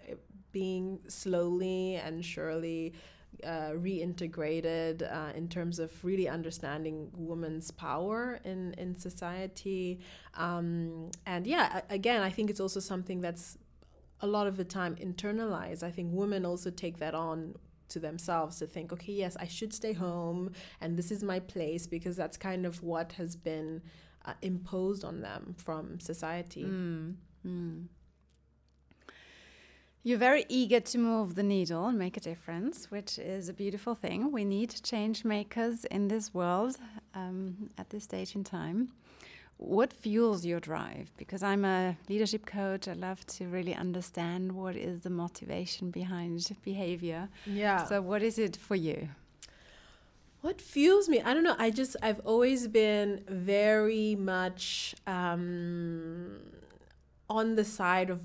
being 0.50 0.98
slowly 1.08 1.96
and 1.96 2.24
surely 2.24 2.94
uh, 3.44 3.70
reintegrated 3.72 5.02
uh, 5.02 5.32
in 5.34 5.48
terms 5.48 5.78
of 5.78 6.04
really 6.04 6.28
understanding 6.28 7.10
women's 7.14 7.70
power 7.70 8.40
in 8.44 8.74
in 8.74 8.98
society. 8.98 10.00
Um, 10.34 11.10
and 11.26 11.46
yeah, 11.46 11.82
again, 11.90 12.22
I 12.22 12.30
think 12.30 12.50
it's 12.50 12.60
also 12.60 12.80
something 12.80 13.20
that's 13.20 13.56
a 14.20 14.26
lot 14.26 14.46
of 14.46 14.56
the 14.56 14.64
time 14.64 14.96
internalized. 14.96 15.82
I 15.82 15.90
think 15.90 16.10
women 16.12 16.44
also 16.44 16.70
take 16.70 16.98
that 16.98 17.14
on 17.14 17.54
to 17.92 18.00
themselves 18.00 18.58
to 18.58 18.66
think, 18.66 18.92
okay, 18.92 19.12
yes, 19.12 19.36
I 19.38 19.46
should 19.46 19.72
stay 19.72 19.92
home 19.92 20.52
and 20.80 20.96
this 20.96 21.10
is 21.10 21.22
my 21.22 21.40
place 21.40 21.86
because 21.86 22.16
that's 22.16 22.36
kind 22.36 22.66
of 22.66 22.82
what 22.82 23.12
has 23.12 23.36
been 23.36 23.82
uh, 24.24 24.34
imposed 24.42 25.04
on 25.04 25.20
them 25.20 25.54
from 25.58 26.00
society. 26.00 26.64
Mm, 26.64 27.14
mm. 27.46 27.84
You're 30.04 30.18
very 30.18 30.44
eager 30.48 30.80
to 30.80 30.98
move 30.98 31.36
the 31.36 31.44
needle 31.44 31.86
and 31.86 31.96
make 31.96 32.16
a 32.16 32.20
difference, 32.20 32.90
which 32.90 33.20
is 33.20 33.48
a 33.48 33.52
beautiful 33.52 33.94
thing. 33.94 34.32
We 34.32 34.44
need 34.44 34.74
change 34.82 35.24
makers 35.24 35.84
in 35.84 36.08
this 36.08 36.34
world 36.34 36.76
um, 37.14 37.70
at 37.78 37.90
this 37.90 38.02
stage 38.02 38.34
in 38.34 38.42
time. 38.42 38.88
What 39.64 39.92
fuels 39.92 40.44
your 40.44 40.60
drive? 40.60 41.12
Because 41.16 41.42
I'm 41.42 41.64
a 41.64 41.96
leadership 42.08 42.46
coach, 42.46 42.88
I 42.88 42.94
love 42.94 43.24
to 43.38 43.46
really 43.46 43.74
understand 43.74 44.52
what 44.52 44.76
is 44.76 45.02
the 45.02 45.10
motivation 45.10 45.90
behind 45.90 46.50
behavior. 46.64 47.28
Yeah. 47.46 47.84
So, 47.86 48.02
what 48.02 48.22
is 48.22 48.38
it 48.38 48.56
for 48.56 48.74
you? 48.74 49.08
What 50.40 50.60
fuels 50.60 51.08
me? 51.08 51.22
I 51.22 51.32
don't 51.32 51.44
know. 51.44 51.54
I 51.58 51.70
just, 51.70 51.94
I've 52.02 52.18
always 52.24 52.66
been 52.66 53.22
very 53.28 54.16
much 54.16 54.96
um, 55.06 56.40
on 57.30 57.54
the 57.54 57.64
side 57.64 58.10
of 58.10 58.20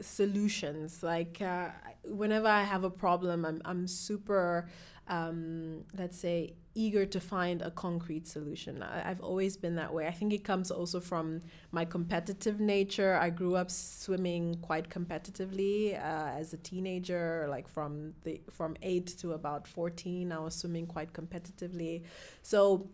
solutions. 0.00 1.02
Like 1.02 1.40
uh, 1.40 1.68
whenever 2.04 2.48
I 2.48 2.62
have 2.62 2.84
a 2.84 2.90
problem, 2.90 3.44
I'm 3.44 3.62
I'm 3.64 3.86
super, 3.86 4.68
um, 5.12 5.84
let's 5.98 6.18
say, 6.18 6.54
eager 6.74 7.04
to 7.04 7.20
find 7.20 7.60
a 7.60 7.70
concrete 7.70 8.26
solution. 8.26 8.82
I, 8.82 9.00
have 9.00 9.20
always 9.20 9.58
been 9.58 9.74
that 9.74 9.92
way. 9.92 10.06
I 10.06 10.10
think 10.10 10.32
it 10.32 10.42
comes 10.42 10.70
also 10.70 11.00
from 11.00 11.42
my 11.70 11.84
competitive 11.84 12.60
nature. 12.60 13.18
I 13.20 13.28
grew 13.28 13.54
up 13.54 13.70
swimming 13.70 14.56
quite 14.62 14.88
competitively 14.88 15.94
uh, 15.94 16.30
as 16.40 16.54
a 16.54 16.56
teenager, 16.56 17.46
like 17.50 17.68
from 17.68 18.14
the 18.24 18.40
from 18.50 18.74
eight 18.80 19.08
to 19.18 19.32
about 19.32 19.68
fourteen. 19.68 20.32
I 20.32 20.38
was 20.38 20.54
swimming 20.54 20.86
quite 20.86 21.12
competitively, 21.12 22.04
so 22.40 22.88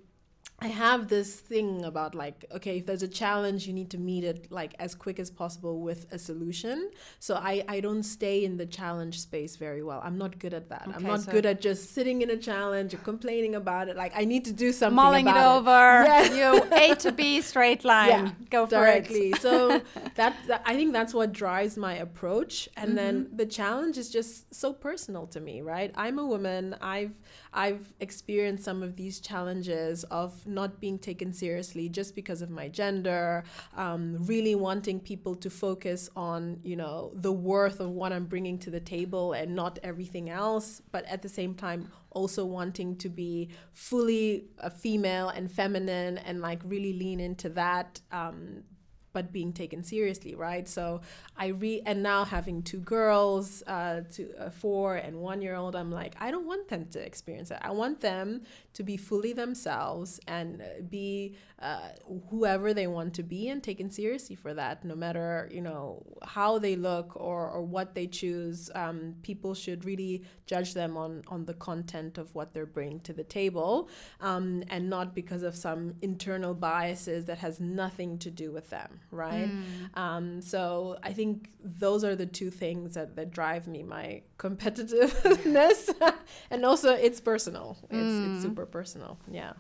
I 0.61 0.67
have 0.67 1.07
this 1.07 1.37
thing 1.37 1.85
about 1.85 2.17
like, 2.17 2.45
okay, 2.53 2.79
if 2.79 2.87
there's 2.87 3.05
a 3.05 3.09
challenge, 3.09 3.69
you 3.69 3.73
need 3.73 3.91
to 3.91 3.99
meet 3.99 4.25
it 4.25 4.51
like 4.51 4.75
as 4.81 4.93
quick 4.93 5.21
as 5.21 5.31
possible 5.31 5.81
with 5.81 6.13
a 6.13 6.19
solution. 6.19 6.91
So 7.21 7.37
I, 7.37 7.65
I 7.69 7.79
don't 7.79 8.03
stay 8.03 8.45
in 8.45 8.57
the 8.57 8.67
challenge 8.67 9.21
space 9.21 9.55
very 9.55 9.85
well. 9.85 10.01
I'm 10.03 10.19
not 10.19 10.41
good 10.41 10.53
at 10.53 10.69
that. 10.71 10.89
Okay, 10.89 10.97
I'm 10.97 11.05
not 11.05 11.21
so 11.21 11.31
good 11.31 11.47
at 11.47 11.61
just 11.61 11.95
sitting 11.95 12.23
in 12.23 12.31
a 12.31 12.37
challenge 12.37 12.93
or 12.93 12.97
complaining 12.99 13.55
about 13.55 13.89
it. 13.89 13.97
Like 13.97 14.13
I 14.17 14.25
need 14.25 14.45
to 14.47 14.53
do 14.53 14.73
something. 14.73 14.97
Mulling 14.97 15.29
it 15.29 15.37
over. 15.37 16.03
It. 16.03 16.33
Yeah. 16.35 16.55
you 16.55 16.65
A 16.73 16.95
to 16.97 17.13
B 17.13 17.41
straight 17.41 17.85
line. 17.93 18.09
Yeah, 18.09 18.31
Go 18.51 18.67
for 18.67 18.71
directly. 18.71 19.31
it. 19.31 19.41
so 19.41 19.81
that, 20.17 20.35
that, 20.49 20.63
I 20.67 20.75
think 20.75 20.93
that's 20.93 21.15
what 21.15 21.33
drives 21.33 21.77
my 21.77 21.95
approach. 21.95 22.69
And 22.77 22.89
mm-hmm. 22.89 22.97
then 22.97 23.29
the 23.33 23.47
challenge 23.47 23.97
is 23.97 24.11
just 24.11 24.53
so 24.53 24.73
personal 24.73 25.29
to 25.29 25.41
me, 25.41 25.61
right? 25.61 25.93
I'm 25.95 26.19
a 26.19 26.27
woman. 26.27 26.75
I've 26.81 27.15
I've 27.53 27.93
experienced 28.01 28.65
some 28.65 28.83
of 28.83 28.97
these 28.97 29.21
challenges 29.21 30.05
of 30.05 30.47
not 30.49 30.81
being 30.81 30.99
taken 30.99 31.33
seriously 31.33 31.89
just 31.89 32.15
because 32.15 32.43
of 32.43 32.51
my 32.51 32.69
gender, 32.69 33.45
um, 33.77 34.17
really 34.27 34.55
wanting 34.55 35.01
people 35.01 35.35
to 35.37 35.51
focus 35.51 36.09
on, 36.17 36.61
you 36.63 36.77
know, 36.77 37.13
the 37.15 37.33
worth 37.33 37.81
of 37.81 37.91
what 37.91 38.13
I'm 38.13 38.25
bringing 38.25 38.59
to 38.61 38.71
the 38.71 38.81
table 38.81 39.33
and 39.33 39.55
not 39.55 39.79
everything 39.83 40.31
else, 40.31 40.83
but 40.91 41.05
at 41.07 41.23
the 41.23 41.29
same 41.29 41.55
time, 41.55 41.91
also 42.11 42.45
wanting 42.45 42.97
to 42.97 43.09
be 43.09 43.51
fully 43.73 44.47
a 44.59 44.71
female 44.71 45.29
and 45.29 45.51
feminine 45.51 46.19
and 46.19 46.41
like 46.41 46.61
really 46.65 46.93
lean 46.93 47.21
into 47.21 47.49
that 47.51 48.01
um, 48.11 48.65
but 49.13 49.33
being 49.33 49.53
taken 49.53 49.83
seriously, 49.83 50.35
right? 50.35 50.69
So 50.69 51.01
I 51.37 51.49
re 51.49 51.83
and 51.87 52.03
now 52.03 52.25
having 52.25 52.63
two 52.63 52.79
girls, 52.79 53.63
uh, 53.67 54.03
two, 54.13 54.31
uh, 54.39 54.51
four 54.51 54.97
and 54.97 55.17
one 55.19 55.43
year 55.43 55.57
old, 55.57 55.75
I'm 55.75 55.91
like, 55.91 56.15
I 56.21 56.31
don't 56.31 56.47
want 56.47 56.69
them 56.69 56.87
to 56.91 57.05
experience 57.05 57.49
that. 57.49 57.65
I 57.65 57.73
want 57.73 58.01
them 58.01 58.43
to 58.79 58.85
be 58.85 58.97
fully 58.97 59.33
themselves 59.33 60.21
and 60.29 60.63
uh, 60.63 60.67
be 60.89 61.35
uh, 61.61 61.89
whoever 62.31 62.73
they 62.73 62.87
want 62.87 63.13
to 63.13 63.25
be 63.25 63.49
and 63.49 63.61
taken 63.61 63.91
seriously 63.91 64.37
for 64.37 64.55
that, 64.55 64.85
no 64.85 64.95
matter 64.95 65.49
you 65.51 65.61
know 65.61 66.01
how 66.23 66.61
they 66.61 66.77
look 66.77 67.17
or, 67.17 67.51
or 67.51 67.63
what 67.63 67.97
they 67.97 68.07
choose. 68.07 68.71
Um, 68.77 69.17
people 69.23 69.53
should 69.55 69.85
really 69.85 70.23
judge 70.47 70.75
them 70.75 70.97
on 70.97 71.25
on 71.27 71.45
the 71.45 71.55
content 71.55 72.19
of 72.19 72.33
what 72.37 72.55
they're 72.55 72.67
bringing 72.67 73.01
to 73.01 73.13
the 73.13 73.25
table, 73.25 73.89
um, 74.21 74.63
and 74.69 74.89
not 74.89 75.13
because 75.13 75.43
of 75.43 75.57
some 75.57 75.95
internal 76.01 76.55
biases 76.55 77.25
that 77.25 77.39
has 77.39 77.59
nothing 77.59 78.17
to 78.19 78.31
do 78.31 78.53
with 78.53 78.71
them, 78.71 79.01
right? 79.11 79.51
Mm. 79.51 79.99
Um, 79.99 80.41
so 80.41 80.99
I 81.03 81.13
think 81.13 81.51
those 81.65 82.05
are 82.05 82.15
the 82.15 82.27
two 82.27 82.51
things 82.51 82.95
that, 82.95 83.17
that 83.17 83.33
drive 83.33 83.67
me: 83.67 83.83
my 83.83 84.23
competitiveness, 84.39 85.93
and 86.53 86.65
also 86.65 86.95
it's 86.95 87.21
personal. 87.21 87.77
It's, 87.91 87.95
mm. 87.95 88.35
it's 88.35 88.43
super 88.45 88.68
personal. 88.69 89.19
Yeah 89.31 89.53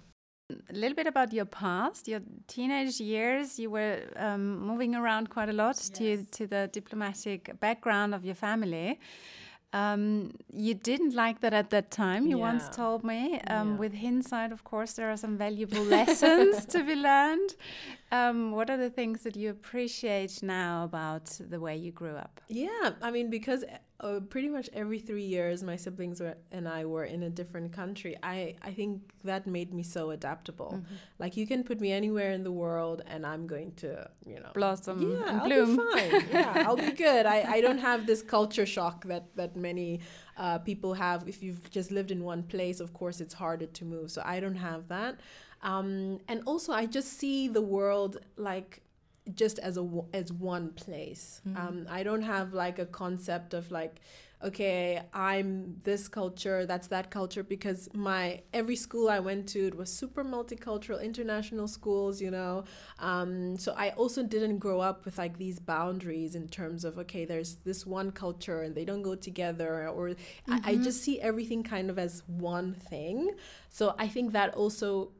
a 0.70 0.72
little 0.72 0.94
bit 0.94 1.06
about 1.06 1.32
your 1.32 1.44
past, 1.44 2.08
your 2.08 2.20
teenage 2.46 3.00
years. 3.00 3.58
You 3.58 3.70
were 3.70 4.00
um, 4.16 4.60
moving 4.60 4.94
around 4.94 5.30
quite 5.30 5.48
a 5.48 5.52
lot 5.52 5.76
yes. 5.76 5.90
to 5.90 6.24
to 6.24 6.46
the 6.46 6.68
diplomatic 6.72 7.58
background 7.60 8.14
of 8.14 8.24
your 8.24 8.34
family. 8.34 8.98
Um, 9.74 10.32
you 10.50 10.72
didn't 10.72 11.14
like 11.14 11.40
that 11.40 11.52
at 11.52 11.68
that 11.70 11.90
time. 11.90 12.26
You 12.26 12.38
yeah. 12.38 12.52
once 12.52 12.68
told 12.70 13.04
me. 13.04 13.38
Um, 13.48 13.72
yeah. 13.72 13.76
With 13.76 13.94
hindsight, 13.94 14.50
of 14.50 14.64
course, 14.64 14.94
there 14.94 15.10
are 15.10 15.16
some 15.16 15.36
valuable 15.36 15.82
lessons 15.96 16.64
to 16.66 16.82
be 16.82 16.94
learned. 16.94 17.54
Um, 18.10 18.52
what 18.52 18.70
are 18.70 18.76
the 18.76 18.90
things 18.90 19.22
that 19.22 19.36
you 19.36 19.50
appreciate 19.50 20.42
now 20.42 20.84
about 20.84 21.26
the 21.40 21.60
way 21.60 21.76
you 21.76 21.92
grew 21.92 22.16
up? 22.16 22.40
Yeah, 22.48 22.92
I 23.02 23.10
mean, 23.10 23.28
because 23.28 23.64
uh, 24.00 24.20
pretty 24.20 24.48
much 24.48 24.70
every 24.72 24.98
three 24.98 25.24
years, 25.24 25.62
my 25.62 25.76
siblings 25.76 26.20
were, 26.20 26.36
and 26.52 26.68
I 26.68 26.84
were 26.84 27.04
in 27.04 27.24
a 27.24 27.30
different 27.30 27.72
country. 27.72 28.16
I, 28.22 28.54
I 28.62 28.70
think 28.72 29.02
that 29.24 29.46
made 29.46 29.74
me 29.74 29.82
so 29.82 30.10
adaptable. 30.10 30.72
Mm-hmm. 30.76 30.94
Like 31.18 31.36
you 31.36 31.46
can 31.46 31.64
put 31.64 31.80
me 31.80 31.92
anywhere 31.92 32.30
in 32.30 32.44
the 32.44 32.52
world, 32.52 33.02
and 33.06 33.26
I'm 33.26 33.46
going 33.46 33.72
to, 33.76 34.08
you 34.24 34.40
know, 34.40 34.50
blossom 34.54 35.02
yeah, 35.02 35.28
and 35.28 35.40
I'll 35.40 35.46
bloom. 35.46 35.76
Be 35.76 36.00
fine. 36.00 36.28
yeah, 36.30 36.64
I'll 36.66 36.76
be 36.76 36.92
good. 37.06 37.26
I, 37.26 37.56
I 37.56 37.60
don't 37.60 37.78
have 37.78 38.06
this 38.06 38.22
culture 38.22 38.66
shock 38.66 39.04
that 39.06 39.36
that 39.36 39.56
many 39.56 40.00
uh, 40.38 40.58
people 40.58 40.94
have. 40.94 41.28
If 41.28 41.42
you've 41.42 41.68
just 41.70 41.90
lived 41.90 42.10
in 42.10 42.24
one 42.24 42.44
place, 42.44 42.80
of 42.80 42.94
course, 42.94 43.20
it's 43.20 43.34
harder 43.34 43.66
to 43.66 43.84
move. 43.84 44.10
So 44.12 44.22
I 44.24 44.40
don't 44.40 44.54
have 44.54 44.88
that. 44.88 45.18
Um, 45.62 46.20
and 46.28 46.42
also, 46.46 46.72
I 46.72 46.86
just 46.86 47.18
see 47.18 47.48
the 47.48 47.62
world 47.62 48.18
like 48.36 48.82
just 49.34 49.58
as 49.58 49.76
a 49.76 49.86
as 50.14 50.32
one 50.32 50.70
place. 50.70 51.40
Mm-hmm. 51.46 51.56
Um, 51.56 51.86
I 51.90 52.02
don't 52.02 52.22
have 52.22 52.54
like 52.54 52.78
a 52.78 52.86
concept 52.86 53.52
of 53.54 53.70
like, 53.70 54.00
okay, 54.42 55.02
I'm 55.12 55.80
this 55.82 56.06
culture, 56.08 56.64
that's 56.64 56.86
that 56.88 57.10
culture, 57.10 57.42
because 57.42 57.88
my 57.92 58.40
every 58.54 58.76
school 58.76 59.10
I 59.10 59.18
went 59.18 59.48
to 59.48 59.66
it 59.66 59.74
was 59.74 59.92
super 59.92 60.24
multicultural, 60.24 61.02
international 61.02 61.68
schools, 61.68 62.22
you 62.22 62.30
know. 62.30 62.64
Um, 63.00 63.58
so 63.58 63.74
I 63.76 63.90
also 63.90 64.22
didn't 64.22 64.58
grow 64.58 64.80
up 64.80 65.04
with 65.04 65.18
like 65.18 65.36
these 65.38 65.58
boundaries 65.58 66.34
in 66.34 66.48
terms 66.48 66.84
of 66.84 66.98
okay, 66.98 67.24
there's 67.24 67.56
this 67.64 67.84
one 67.84 68.12
culture 68.12 68.62
and 68.62 68.74
they 68.74 68.84
don't 68.84 69.02
go 69.02 69.16
together, 69.16 69.88
or 69.88 70.10
mm-hmm. 70.10 70.52
I, 70.52 70.56
I 70.56 70.58
mm-hmm. 70.74 70.84
just 70.84 71.02
see 71.02 71.20
everything 71.20 71.64
kind 71.64 71.90
of 71.90 71.98
as 71.98 72.22
one 72.26 72.74
thing. 72.74 73.32
So 73.68 73.94
I 73.98 74.08
think 74.08 74.32
that 74.32 74.54
also 74.54 75.10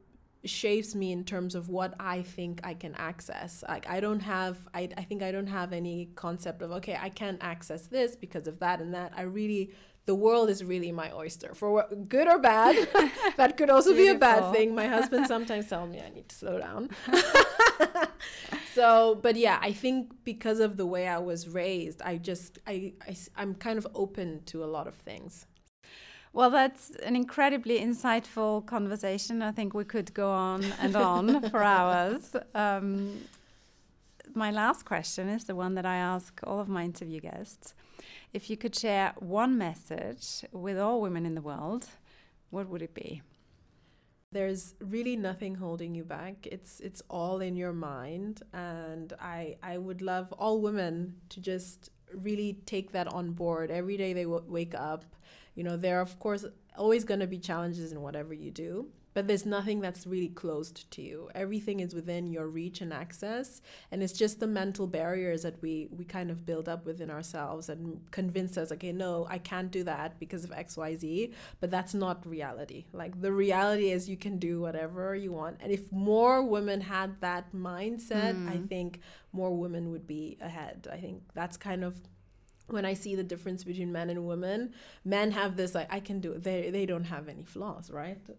shapes 0.48 0.94
me 0.94 1.12
in 1.12 1.24
terms 1.24 1.54
of 1.54 1.68
what 1.68 1.94
I 2.00 2.22
think 2.22 2.61
I 2.64 2.74
can 2.74 2.94
access. 2.96 3.62
Like 3.68 3.88
I 3.88 4.00
don't 4.00 4.20
have 4.20 4.56
I, 4.74 4.88
I 4.96 5.02
think 5.02 5.22
I 5.22 5.32
don't 5.32 5.46
have 5.46 5.72
any 5.72 6.11
concept 6.14 6.62
of 6.62 6.70
okay, 6.72 6.98
I 7.00 7.08
can't 7.08 7.38
access 7.42 7.87
this 7.87 8.16
because 8.16 8.46
of 8.46 8.58
that 8.61 8.80
and 8.80 8.94
that. 8.94 9.12
I 9.16 9.22
really 9.22 9.72
the 10.08 10.14
world 10.14 10.48
is 10.48 10.64
really 10.64 10.90
my 10.90 11.12
oyster 11.12 11.54
for 11.54 11.70
what, 11.70 12.08
good 12.08 12.26
or 12.28 12.38
bad. 12.38 12.88
that 13.37 13.58
could 13.58 13.68
also 13.68 13.94
be 13.94 14.08
a 14.08 14.14
bad 14.14 14.54
thing. 14.54 14.74
My 14.74 14.87
husband 14.87 15.26
sometimes 15.34 15.68
tells 15.68 15.90
me 15.90 16.00
I 16.00 16.08
need 16.08 16.30
to 16.30 16.34
slow 16.34 16.58
down. 16.58 16.88
so, 18.74 19.20
but 19.22 19.37
yeah, 19.37 19.58
I 19.61 19.72
think 19.72 20.24
because 20.24 20.61
of 20.61 20.78
the 20.78 20.87
way 20.87 21.06
I 21.06 21.18
was 21.18 21.46
raised, 21.46 22.00
I 22.00 22.16
just 22.16 22.58
I, 22.66 22.94
I 23.06 23.14
I'm 23.37 23.54
kind 23.54 23.76
of 23.76 23.87
open 23.94 24.44
to 24.46 24.64
a 24.64 24.68
lot 24.76 24.87
of 24.87 24.94
things. 24.94 25.44
Well, 26.33 26.51
that's 26.51 26.91
an 26.97 27.17
incredibly 27.17 27.81
insightful 27.81 28.64
conversation. 28.67 29.43
I 29.43 29.53
think 29.53 29.75
we 29.75 29.85
could 29.85 30.12
go 30.14 30.31
on 30.31 30.64
and 30.81 30.95
on 30.95 31.43
for 31.51 31.62
hours. 31.62 32.37
Um, 32.55 33.23
my 34.35 34.51
last 34.51 34.85
question 34.85 35.29
is 35.29 35.45
the 35.45 35.57
one 35.57 35.75
that 35.75 35.87
I 35.87 35.97
ask 35.97 36.41
all 36.45 36.61
of 36.61 36.69
my 36.69 36.85
interview 36.85 37.21
guests. 37.21 37.75
If 38.33 38.51
you 38.51 38.57
could 38.57 38.75
share 38.75 39.14
one 39.19 39.57
message 39.57 40.45
with 40.53 40.79
all 40.79 41.01
women 41.01 41.25
in 41.25 41.35
the 41.35 41.41
world, 41.41 41.88
what 42.51 42.69
would 42.69 42.83
it 42.83 42.95
be? 42.95 43.23
There's 44.31 44.75
really 44.81 45.17
nothing 45.17 45.55
holding 45.55 45.95
you 45.95 46.05
back. 46.05 46.47
It's 46.47 46.81
it's 46.81 47.03
all 47.09 47.41
in 47.41 47.57
your 47.57 47.73
mind, 47.73 48.43
and 48.53 49.14
I 49.19 49.57
I 49.62 49.79
would 49.79 50.03
love 50.03 50.31
all 50.33 50.61
women 50.61 51.14
to 51.31 51.41
just 51.41 51.88
really 52.14 52.59
take 52.67 52.93
that 52.93 53.09
on 53.09 53.31
board 53.33 53.71
every 53.71 53.97
day 53.97 54.12
they 54.12 54.25
w- 54.25 54.45
wake 54.47 54.75
up 54.75 55.05
you 55.59 55.64
know, 55.64 55.77
there 55.77 55.99
are, 55.99 56.03
of 56.03 56.21
course, 56.21 56.44
always 56.77 57.03
going 57.03 57.18
to 57.18 57.27
be 57.27 57.37
challenges 57.37 57.90
in 57.90 58.01
whatever 58.01 58.33
you 58.33 58.49
do, 58.49 58.87
but 59.12 59.27
there's 59.27 59.44
nothing 59.44 59.81
that's 59.81 60.07
really 60.07 60.29
closed 60.29 60.88
to 60.92 61.03
you. 61.03 61.29
Everything 61.35 61.81
is 61.81 61.92
within 61.92 62.29
your 62.29 62.47
reach 62.47 62.81
and 62.81 62.92
access, 62.92 63.61
and 63.90 64.01
it's 64.01 64.12
just 64.12 64.38
the 64.38 64.47
mental 64.47 64.87
barriers 64.87 65.42
that 65.42 65.61
we 65.61 65.88
we 65.90 66.05
kind 66.05 66.31
of 66.31 66.47
build 66.47 66.68
up 66.68 66.87
within 66.87 67.11
ourselves 67.11 67.68
and 67.68 68.01
convince 68.12 68.57
us, 68.57 68.71
okay, 68.71 68.92
no, 68.92 69.27
I 69.29 69.38
can't 69.38 69.73
do 69.73 69.83
that 69.83 70.21
because 70.21 70.44
of 70.44 70.53
X, 70.53 70.77
Y, 70.77 70.94
Z. 70.94 71.33
But 71.59 71.73
that's 71.73 71.94
not 71.94 72.25
reality. 72.25 72.85
Like 72.92 73.21
the 73.21 73.33
reality 73.33 73.90
is, 73.90 74.09
you 74.09 74.16
can 74.16 74.38
do 74.38 74.61
whatever 74.61 75.16
you 75.16 75.33
want, 75.33 75.57
and 75.61 75.73
if 75.73 75.90
more 75.90 76.44
women 76.44 76.81
had 76.81 77.21
that 77.21 77.53
mindset, 77.53 78.37
mm. 78.37 78.49
I 78.49 78.59
think 78.68 79.01
more 79.33 79.51
women 79.51 79.90
would 79.90 80.07
be 80.07 80.38
ahead. 80.40 80.87
I 80.92 80.99
think 80.99 81.23
that's 81.35 81.57
kind 81.57 81.83
of 81.83 82.01
when 82.68 82.85
I 82.85 82.94
see 82.94 83.14
the 83.14 83.22
difference 83.22 83.64
between 83.64 83.90
men 83.92 84.11
and 84.11 84.26
women, 84.26 84.72
men 85.04 85.31
have 85.33 85.57
this 85.57 85.74
like 85.74 85.92
I 85.92 86.00
can 86.00 86.20
do 86.20 86.33
it. 86.33 86.42
They 86.42 86.70
they 86.70 86.87
don't 86.87 87.04
have 87.04 87.28
any 87.28 87.44
flaws, 87.44 87.90
right? 87.90 88.18